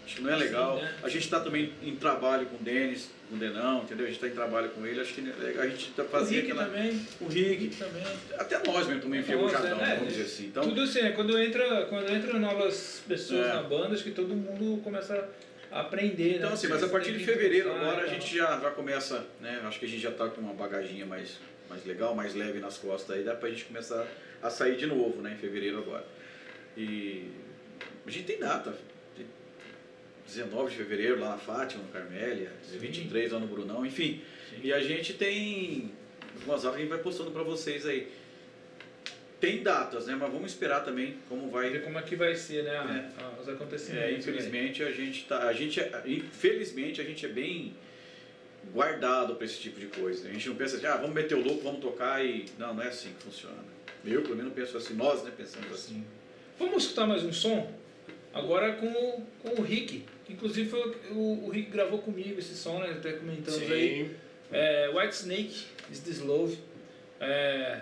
Acho 0.05 0.17
que 0.17 0.21
não 0.21 0.29
é 0.31 0.37
Sim, 0.37 0.43
legal. 0.43 0.75
né? 0.77 0.93
A 1.01 1.09
gente 1.09 1.23
está 1.23 1.39
também 1.39 1.71
em 1.81 1.95
trabalho 1.95 2.45
com 2.45 2.57
o 2.57 2.59
Denis, 2.59 3.09
com 3.29 3.35
o 3.37 3.39
Denão, 3.39 3.81
entendeu? 3.83 4.05
A 4.05 4.07
gente 4.09 4.17
está 4.17 4.27
em 4.27 4.31
trabalho 4.35 4.69
com 4.69 4.85
ele, 4.85 4.99
acho 4.99 5.13
que 5.13 5.21
é 5.21 5.33
legal. 5.43 5.63
a 5.63 5.67
gente 5.67 5.89
tá 5.91 6.03
O 6.03 6.05
fazendo 6.07 6.35
Rick 6.41 6.51
aquela. 6.51 6.65
também. 6.65 7.07
O 7.21 7.25
O 7.25 7.27
Rick, 7.27 7.75
também. 7.75 8.03
até 8.37 8.57
nós 8.67 8.85
mesmo 8.85 8.95
estamos 8.97 9.17
enferrujadão, 9.17 9.77
né? 9.77 9.95
vamos 9.95 10.09
dizer 10.13 10.25
assim. 10.25 10.45
Então, 10.47 10.63
Tudo 10.63 10.81
assim, 10.81 10.99
é 10.99 11.11
quando 11.11 11.39
entra, 11.39 11.85
quando 11.85 12.11
entra 12.11 12.37
novas 12.37 13.01
pessoas 13.07 13.47
É. 13.47 13.53
na 13.53 13.63
banda, 13.63 13.95
acho 13.95 14.03
que 14.03 14.11
todo 14.11 14.27
mundo 14.35 14.79
começa 14.83 15.15
a 15.15 15.25
aprender, 15.71 16.35
então 16.35 16.49
né? 16.49 16.53
assim, 16.53 16.67
mas 16.67 16.83
a 16.83 16.87
partir 16.87 17.17
de 17.17 17.23
fevereiro 17.23 17.69
improvisar 17.69 17.91
agora 17.91 18.03
a 18.03 18.07
e 18.07 18.09
tal. 18.11 18.19
gente 18.19 18.37
já, 18.37 18.59
já 18.59 18.71
começa, 18.71 19.25
né? 19.41 19.61
Acho 19.65 19.79
que 19.79 19.85
a 19.85 19.89
gente 19.89 20.01
já 20.01 20.09
está 20.09 20.29
com 20.29 20.41
uma 20.41 20.53
bagaginha 20.53 21.05
mais, 21.05 21.39
mais 21.69 21.85
legal, 21.85 22.15
mais 22.15 22.33
leve 22.35 22.59
nas 22.59 22.77
costas 22.77 23.15
aí, 23.17 23.23
dá 23.23 23.35
pra 23.35 23.49
gente 23.49 23.65
começar 23.65 24.05
a 24.41 24.49
sair 24.49 24.77
de 24.77 24.85
novo, 24.85 25.21
né? 25.21 25.33
Em 25.33 25.37
fevereiro 25.37 25.79
agora. 25.79 26.05
E 26.77 27.29
a 28.05 28.11
gente 28.11 28.25
tem 28.25 28.39
data. 28.39 28.73
tem 29.15 29.25
19 30.27 30.71
de 30.71 30.77
fevereiro 30.77 31.19
lá 31.19 31.31
na 31.31 31.37
Fátima, 31.37 31.83
no 31.83 31.89
Carmélia, 31.89 32.51
23 32.71 33.31
lá 33.31 33.39
no 33.39 33.47
Brunão, 33.47 33.85
enfim. 33.85 34.21
E 34.63 34.71
a 34.71 34.79
gente 34.79 35.13
tem 35.13 35.91
algumas 36.35 36.63
datas 36.63 36.77
que 36.77 36.81
a 36.81 36.85
gente 36.85 36.89
vai 36.89 36.99
postando 36.99 37.31
para 37.31 37.43
vocês 37.43 37.85
aí 37.85 38.11
tem 39.45 39.61
datas, 39.61 40.07
né? 40.07 40.17
Mas 40.19 40.31
vamos 40.31 40.51
esperar 40.51 40.83
também 40.83 41.17
como 41.29 41.51
vai. 41.51 41.69
Ver 41.69 41.83
como 41.83 41.99
é 41.99 42.01
que 42.01 42.15
vai 42.15 42.35
ser, 42.35 42.63
né? 42.63 43.11
É. 43.19 43.41
Os 43.41 43.47
acontecimentos. 43.47 44.03
É, 44.03 44.11
né? 44.11 44.17
infelizmente 44.17 44.81
a 44.81 44.91
gente 44.91 45.25
tá, 45.25 45.47
a 45.47 45.53
gente, 45.53 45.79
é, 45.79 46.01
infelizmente 46.07 46.99
a 46.99 47.03
gente 47.03 47.23
é 47.23 47.29
bem 47.29 47.75
guardado 48.73 49.35
para 49.35 49.45
esse 49.45 49.59
tipo 49.59 49.79
de 49.79 49.85
coisa. 49.85 50.27
A 50.27 50.31
gente 50.33 50.49
não 50.49 50.55
pensa 50.55 50.77
assim, 50.77 50.87
ah, 50.87 50.97
vamos 50.97 51.13
meter 51.13 51.35
o 51.35 51.43
louco, 51.43 51.61
vamos 51.61 51.79
tocar 51.79 52.25
e 52.25 52.45
não, 52.57 52.73
não 52.73 52.81
é 52.81 52.87
assim 52.87 53.09
que 53.09 53.23
funciona. 53.23 53.63
Eu 54.03 54.23
pelo 54.23 54.35
menos 54.35 54.53
penso 54.53 54.77
assim, 54.77 54.95
nós, 54.95 55.23
né, 55.23 55.31
pensamos 55.35 55.71
assim. 55.71 56.03
Vamos 56.57 56.83
escutar 56.83 57.05
mais 57.05 57.23
um 57.23 57.31
som 57.31 57.71
agora 58.33 58.73
com 58.73 58.87
o, 58.87 59.27
com 59.43 59.61
o 59.61 59.63
Rick. 59.63 60.05
Inclusive 60.27 60.67
foi 60.67 60.97
o, 61.11 61.45
o 61.45 61.49
Rick 61.51 61.69
gravou 61.69 61.99
comigo 61.99 62.39
esse 62.39 62.55
som, 62.55 62.79
né? 62.79 62.89
Até 62.97 63.13
comentando 63.13 63.59
Sim. 63.59 63.71
aí. 63.71 64.15
É, 64.51 64.89
White 64.89 65.13
Snake, 65.13 65.65
Is 65.91 65.99
This 65.99 66.19
Love. 66.19 66.57
É, 67.19 67.81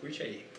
curte 0.00 0.22
aí. 0.22 0.51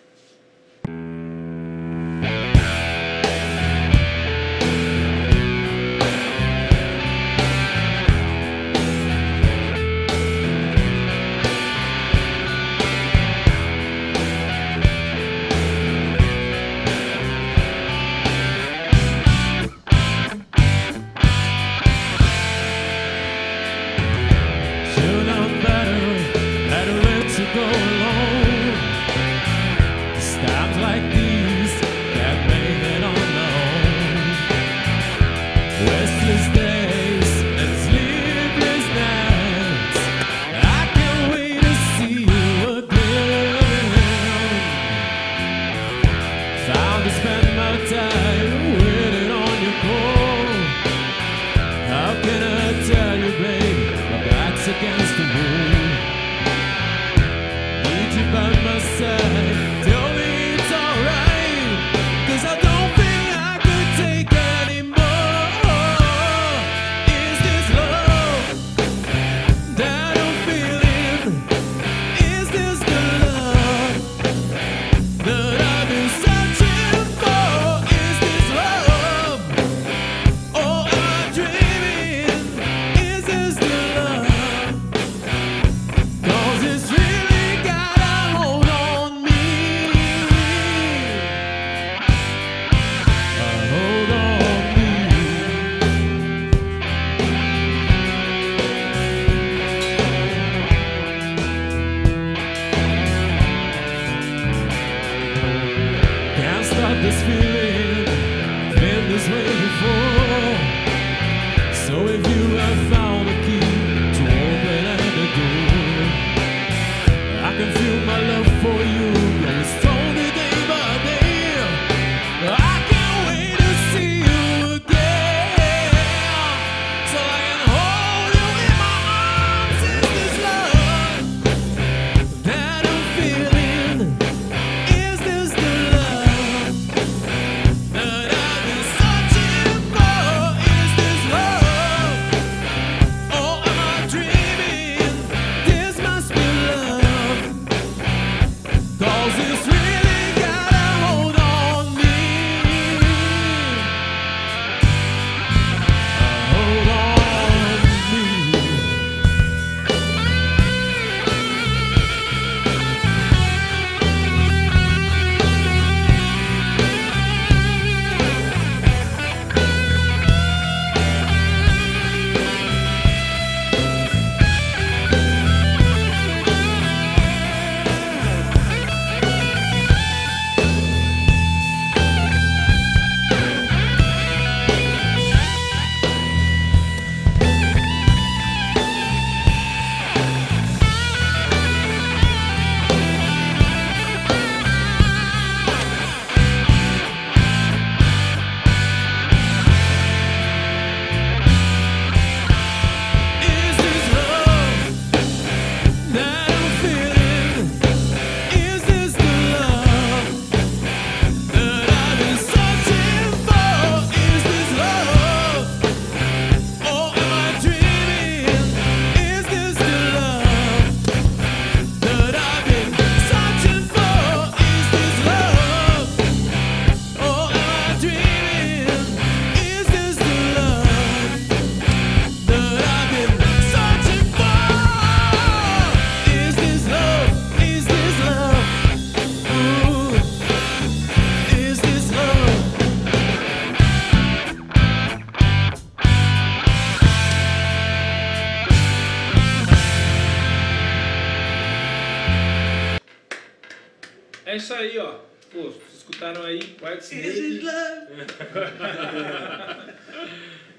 aí, 254.83 254.97
ó. 254.97 255.19
Pô, 255.51 255.63
vocês 255.63 255.97
escutaram 255.97 256.43
aí? 256.43 256.59
White 256.81 257.03
Snake. 257.03 257.65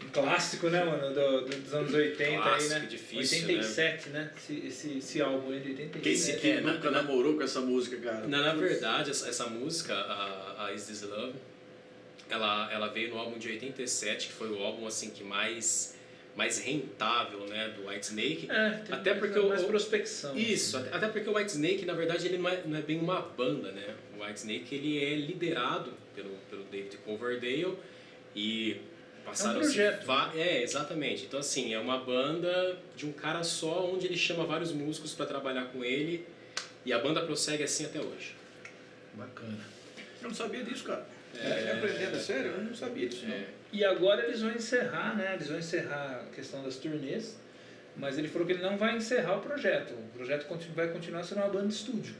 um 0.05 0.09
clássico, 0.13 0.69
né, 0.69 0.85
mano? 0.85 1.15
Do, 1.15 1.43
do, 1.43 1.57
dos 1.57 1.75
anos 1.75 1.95
80 1.95 2.43
clássico, 2.43 2.75
aí, 2.75 2.81
né? 2.81 2.87
Difícil, 2.87 3.49
87, 3.49 4.09
né? 4.11 4.21
né? 4.21 4.31
Esse, 4.37 4.67
esse, 4.67 4.99
esse 4.99 5.23
álbum 5.23 5.53
aí 5.53 5.61
de 5.61 5.71
87. 5.71 6.03
Quem 6.03 6.17
se 6.17 6.37
que 6.41 6.51
é, 6.51 6.61
nunca 6.61 6.91
na, 6.91 7.03
né? 7.03 7.03
namorou 7.03 7.37
com 7.37 7.43
essa 7.43 7.61
música, 7.61 7.97
cara? 7.99 8.27
Na, 8.27 8.43
na 8.43 8.55
verdade, 8.55 9.11
essa, 9.11 9.29
essa 9.29 9.47
música, 9.47 9.95
a, 9.95 10.67
a 10.67 10.73
Is 10.73 10.87
This 10.87 11.03
Love, 11.03 11.35
ela, 12.29 12.73
ela 12.73 12.89
veio 12.89 13.11
no 13.11 13.19
álbum 13.19 13.39
de 13.39 13.49
87, 13.49 14.27
que 14.29 14.33
foi 14.33 14.51
o 14.51 14.63
álbum 14.63 14.87
assim 14.87 15.11
que 15.11 15.23
mais 15.23 15.94
mais 16.37 16.59
rentável 16.59 17.47
né, 17.47 17.69
do 17.77 17.89
White 17.89 18.07
Snake. 18.07 18.49
É, 18.51 18.71
tem 18.71 18.95
até 18.95 19.15
porque 19.15 19.39
mais 19.39 19.63
o, 19.63 19.67
prospecção. 19.67 20.35
Né? 20.35 20.41
Isso, 20.41 20.77
assim. 20.77 20.89
até 20.93 21.09
porque 21.09 21.29
o 21.29 21.37
White 21.37 21.53
Snake, 21.53 21.85
na 21.85 21.95
verdade, 21.95 22.27
ele 22.27 22.39
não 22.39 22.49
é, 22.49 22.63
não 22.65 22.77
é, 22.77 22.83
bem 22.83 22.99
uma 22.99 23.21
banda, 23.21 23.71
né? 23.71 23.95
O 24.17 24.25
White 24.25 24.41
Snake 24.41 24.75
ele 24.75 25.05
é 25.05 25.15
liderado 25.15 25.93
pelo, 26.15 26.31
pelo 26.51 26.65
David 26.65 26.97
Coverdale 26.99 27.79
e 28.35 28.81
passaram 29.25 29.55
é 29.55 29.59
um 29.59 29.61
projeto. 29.61 30.07
Né? 30.07 30.31
É, 30.37 30.63
exatamente. 30.63 31.25
Então 31.25 31.39
assim, 31.39 31.73
é 31.73 31.79
uma 31.79 31.99
banda 31.99 32.79
de 32.97 33.07
um 33.07 33.13
cara 33.13 33.43
só 33.45 33.91
onde 33.91 34.07
ele 34.07 34.17
chama 34.17 34.45
vários 34.45 34.73
músicos 34.73 35.13
para 35.15 35.27
trabalhar 35.27 35.67
com 35.67 35.85
ele 35.85 36.27
e 36.85 36.93
a 36.93 36.99
banda 36.99 37.23
prossegue 37.23 37.63
assim 37.63 37.85
até 37.85 38.01
hoje. 38.01 38.35
Bacana. 39.15 39.59
Eu 40.21 40.29
não 40.29 40.35
sabia 40.35 40.65
disso, 40.65 40.85
cara. 40.85 41.07
É, 41.37 41.47
é, 41.47 42.11
é, 42.13 42.19
sério, 42.19 42.53
eu 42.53 42.65
não 42.65 42.75
sabia 42.75 43.09
disso. 43.09 43.25
É. 43.27 43.29
Não. 43.29 43.64
E 43.75 43.85
agora 43.85 44.25
eles 44.27 44.41
vão 44.41 44.53
encerrar, 44.53 45.17
né? 45.17 45.35
Eles 45.35 45.49
vão 45.49 45.59
encerrar 45.59 46.25
a 46.25 46.35
questão 46.35 46.63
das 46.63 46.77
turnês, 46.77 47.37
mas 47.97 48.17
ele 48.19 48.29
falou 48.29 48.47
que 48.47 48.53
ele 48.53 48.63
não 48.63 48.77
vai 48.77 48.97
encerrar 48.97 49.39
o 49.39 49.41
projeto. 49.41 49.93
O 49.95 50.17
projeto 50.17 50.47
vai 50.77 50.89
continuar 50.89 51.25
sendo 51.25 51.39
uma 51.39 51.49
banda 51.49 51.67
de 51.67 51.75
estúdio. 51.75 52.15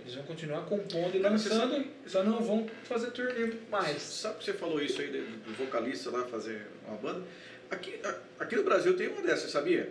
Eles 0.00 0.14
vão 0.14 0.22
continuar 0.24 0.62
compondo 0.66 1.14
e 1.14 1.18
lançando, 1.18 1.72
sabe- 1.72 1.90
só 2.06 2.22
não 2.22 2.40
vão 2.40 2.68
fazer 2.84 3.10
turnê 3.10 3.52
mais. 3.70 4.00
Sabe 4.00 4.38
que 4.38 4.44
você 4.44 4.52
falou 4.52 4.80
isso 4.80 5.00
aí 5.00 5.08
do 5.08 5.52
vocalista 5.58 6.08
lá 6.10 6.24
fazer 6.26 6.62
uma 6.86 6.96
banda? 6.96 7.22
Aqui, 7.68 8.00
aqui 8.38 8.56
no 8.56 8.62
Brasil 8.62 8.96
tem 8.96 9.08
uma 9.08 9.22
dessas, 9.22 9.50
sabia? 9.50 9.88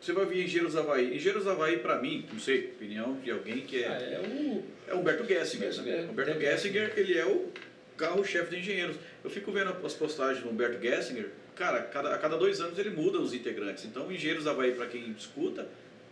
Você 0.00 0.12
vai 0.12 0.26
vir 0.26 0.44
Engenheiros 0.44 0.76
Havaí. 0.76 1.14
Engenheiros 1.16 1.46
Havaí, 1.46 1.78
pra 1.78 1.98
mim, 2.00 2.26
não 2.32 2.38
sei, 2.40 2.72
opinião 2.76 3.14
de 3.20 3.30
alguém 3.30 3.60
que 3.60 3.84
Ah, 3.84 3.92
é. 4.00 4.14
é 4.14 4.20
o. 4.20 4.64
É 4.88 4.94
Humberto 4.94 5.24
Gessinger. 5.26 5.68
Humberto 5.72 6.02
Né? 6.02 6.08
Humberto 6.10 6.40
Gessinger, 6.40 6.92
ele 6.96 7.16
é 7.18 7.24
o 7.24 7.50
carro-chefe 7.96 8.50
de 8.50 8.58
engenheiros. 8.60 8.96
Eu 9.22 9.30
fico 9.30 9.50
vendo 9.52 9.70
as 9.84 9.94
postagens 9.94 10.42
do 10.42 10.50
Humberto 10.50 10.80
Gessinger, 10.82 11.30
cara, 11.54 11.82
cada, 11.82 12.14
a 12.14 12.18
cada 12.18 12.36
dois 12.36 12.60
anos 12.60 12.78
ele 12.78 12.90
muda 12.90 13.18
os 13.18 13.32
integrantes. 13.32 13.84
Então, 13.84 14.10
Engenheiros 14.10 14.44
do 14.44 14.50
Havaí, 14.50 14.72
pra 14.72 14.86
quem 14.86 15.10
escuta, 15.12 15.66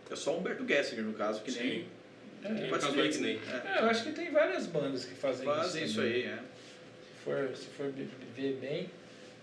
é 0.09 0.15
só 0.15 0.37
Humberto 0.37 0.65
Gessinger, 0.67 1.03
no 1.03 1.13
caso, 1.13 1.41
que 1.41 1.51
nem. 1.51 1.61
Sim. 1.81 1.85
É, 2.43 2.47
o 2.47 2.69
Pode 2.69 2.69
caso 2.83 2.93
ser. 2.93 3.01
do 3.01 3.07
Disney. 3.07 3.39
É. 3.49 3.77
É, 3.77 3.81
eu 3.81 3.85
acho 3.89 4.03
que 4.03 4.11
tem 4.11 4.31
várias 4.31 4.65
bandas 4.67 5.05
que 5.05 5.15
fazem, 5.15 5.45
Fazem 5.45 5.85
isso 5.85 5.95
também. 5.95 6.13
aí, 6.13 6.23
é. 6.23 6.37
Se 6.37 7.23
for, 7.23 7.55
se 7.55 7.65
for 7.67 7.91
ver 8.35 8.53
bem, 8.59 8.89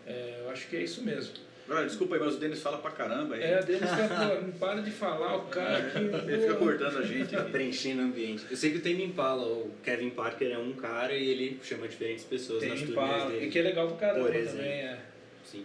é, 0.07 0.41
eu 0.41 0.51
acho 0.51 0.67
que 0.69 0.77
é 0.77 0.83
isso 0.83 1.03
mesmo. 1.03 1.33
Galera, 1.71 1.87
desculpa 1.87 2.17
aí, 2.17 2.21
mas 2.21 2.35
o 2.35 2.39
Denis 2.39 2.61
fala 2.61 2.79
pra 2.79 2.91
caramba 2.91 3.37
aí. 3.37 3.43
É, 3.45 3.63
deles 3.63 3.89
que 3.89 4.09
pô, 4.09 4.43
não 4.43 4.53
para 4.55 4.81
de 4.83 4.91
falar, 4.91 5.37
o 5.37 5.43
cara 5.43 5.79
aqui. 5.79 5.99
Ele 5.99 6.41
fica 6.43 6.55
cortando 6.55 6.99
a 6.99 7.03
gente 7.03 7.37
aqui. 7.37 7.51
Preenchendo 7.53 8.03
o 8.03 8.05
ambiente. 8.07 8.45
Eu 8.51 8.57
sei 8.57 8.73
que 8.73 8.79
o 8.79 8.83
Tame 8.83 9.05
Impala, 9.05 9.47
o 9.47 9.71
Kevin 9.85 10.11
Parker 10.11 10.51
é 10.51 10.59
um 10.59 10.73
cara 10.73 11.15
e 11.15 11.29
ele 11.29 11.61
chama 11.63 11.87
diferentes 11.87 12.25
pessoas 12.25 12.59
Tem 12.59 12.71
nas 12.71 12.81
turnês 12.81 12.99
Impala, 12.99 13.31
dele. 13.31 13.47
e 13.47 13.51
que 13.51 13.59
é 13.61 13.63
legal 13.63 13.87
pro 13.87 13.97
caramba 13.99 14.27
Por 14.27 14.35
exemplo. 14.35 14.57
também, 14.59 14.73
é. 14.73 14.99
Sim. 15.45 15.65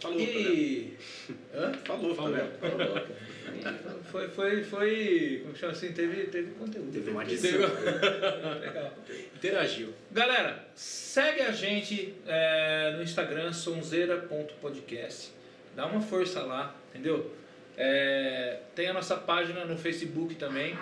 Falou, 0.00 0.18
tá? 0.18 0.22
E. 0.24 0.92
Hã? 1.54 1.72
Falou, 1.84 2.14
Falou. 2.14 2.36
tá? 2.36 2.46
Falou. 2.60 3.04
Foi, 4.12 4.28
foi, 4.28 4.64
foi. 4.64 5.38
Como 5.42 5.54
que 5.54 5.60
chama 5.60 5.72
assim? 5.72 5.92
Teve, 5.92 6.24
teve 6.24 6.50
conteúdo. 6.58 6.92
Teve 6.92 7.10
uma 7.10 7.24
Teve- 7.24 7.48
adição. 7.48 8.60
Legal. 8.60 8.92
Interagiu. 9.44 9.92
Galera, 10.10 10.66
segue 10.74 11.42
a 11.42 11.52
gente 11.52 12.14
é, 12.26 12.94
no 12.96 13.02
Instagram, 13.02 13.52
sonzeira.podcast. 13.52 15.32
Dá 15.76 15.84
uma 15.84 16.00
força 16.00 16.40
lá, 16.40 16.74
entendeu? 16.88 17.30
É, 17.76 18.60
tem 18.74 18.86
a 18.88 18.94
nossa 18.94 19.18
página 19.18 19.66
no 19.66 19.76
Facebook 19.76 20.36
também. 20.36 20.78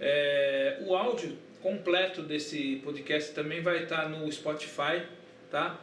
É, 0.00 0.78
o 0.82 0.94
áudio 0.94 1.36
completo 1.60 2.22
desse 2.22 2.80
podcast 2.84 3.32
também 3.34 3.60
vai 3.60 3.82
estar 3.82 4.08
no 4.08 4.30
Spotify, 4.30 5.02
tá? 5.50 5.76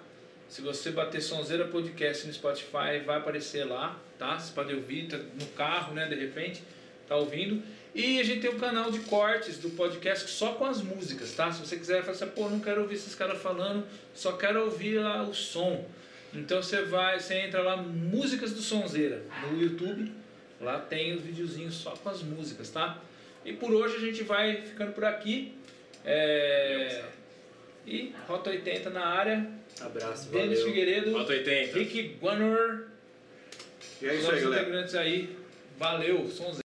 Se 0.47 0.61
você 0.61 0.91
bater 0.91 1.19
Sonzeira 1.19 1.65
Podcast 1.65 2.25
no 2.25 2.31
Spotify, 2.31 3.03
vai 3.05 3.17
aparecer 3.17 3.65
lá, 3.65 3.99
tá? 4.17 4.39
Você 4.39 4.53
pode 4.53 4.73
ouvir 4.73 5.09
tá 5.09 5.17
no 5.17 5.47
carro, 5.57 5.93
né? 5.93 6.07
De 6.07 6.15
repente, 6.15 6.63
tá 7.05 7.17
ouvindo. 7.17 7.61
E 7.95 8.19
a 8.19 8.23
gente 8.23 8.41
tem 8.41 8.49
um 8.49 8.57
canal 8.59 8.89
de 8.91 8.99
cortes 9.01 9.59
do 9.59 9.69
podcast 9.71 10.27
só 10.29 10.53
com 10.53 10.65
as 10.65 10.81
músicas, 10.81 11.33
tá? 11.33 11.51
Se 11.51 11.59
você 11.59 11.77
quiser 11.77 12.01
falar 12.01 12.13
assim, 12.13 12.25
pô, 12.27 12.49
não 12.49 12.59
quero 12.59 12.81
ouvir 12.81 12.95
esses 12.95 13.13
caras 13.13 13.39
falando, 13.39 13.85
só 14.15 14.31
quero 14.31 14.63
ouvir 14.63 14.97
lá 14.97 15.21
o 15.21 15.33
som. 15.33 15.85
Então 16.33 16.63
você 16.63 16.81
vai, 16.81 17.19
você 17.19 17.35
entra 17.35 17.61
lá, 17.61 17.77
Músicas 17.77 18.51
do 18.51 18.61
Sonzeira, 18.61 19.21
no 19.43 19.61
YouTube. 19.61 20.11
Lá 20.59 20.79
tem 20.79 21.13
os 21.15 21.21
videozinhos 21.21 21.75
só 21.75 21.91
com 21.91 22.09
as 22.09 22.23
músicas, 22.23 22.69
tá? 22.69 22.99
E 23.45 23.53
por 23.53 23.71
hoje 23.71 23.97
a 23.97 23.99
gente 23.99 24.23
vai 24.23 24.61
ficando 24.63 24.93
por 24.93 25.05
aqui. 25.05 25.55
É... 26.03 27.03
E 27.85 28.13
Rota 28.27 28.49
80 28.49 28.89
na 28.89 29.05
área. 29.05 29.47
Abraço, 29.79 30.29
Denis 30.29 30.59
valeu. 30.59 30.65
Figueiredo, 30.65 31.11
Nota 31.11 31.33
80. 31.33 31.77
Rick 31.77 32.17
Gunnor, 32.19 32.85
E 34.01 34.07
é 34.07 34.15
isso 34.15 34.23
nossos 34.23 34.37
aí, 34.37 34.43
galera. 34.43 34.61
integrantes 34.63 34.95
aí. 34.95 35.37
Valeu, 35.77 36.27
Sonzeira. 36.29 36.62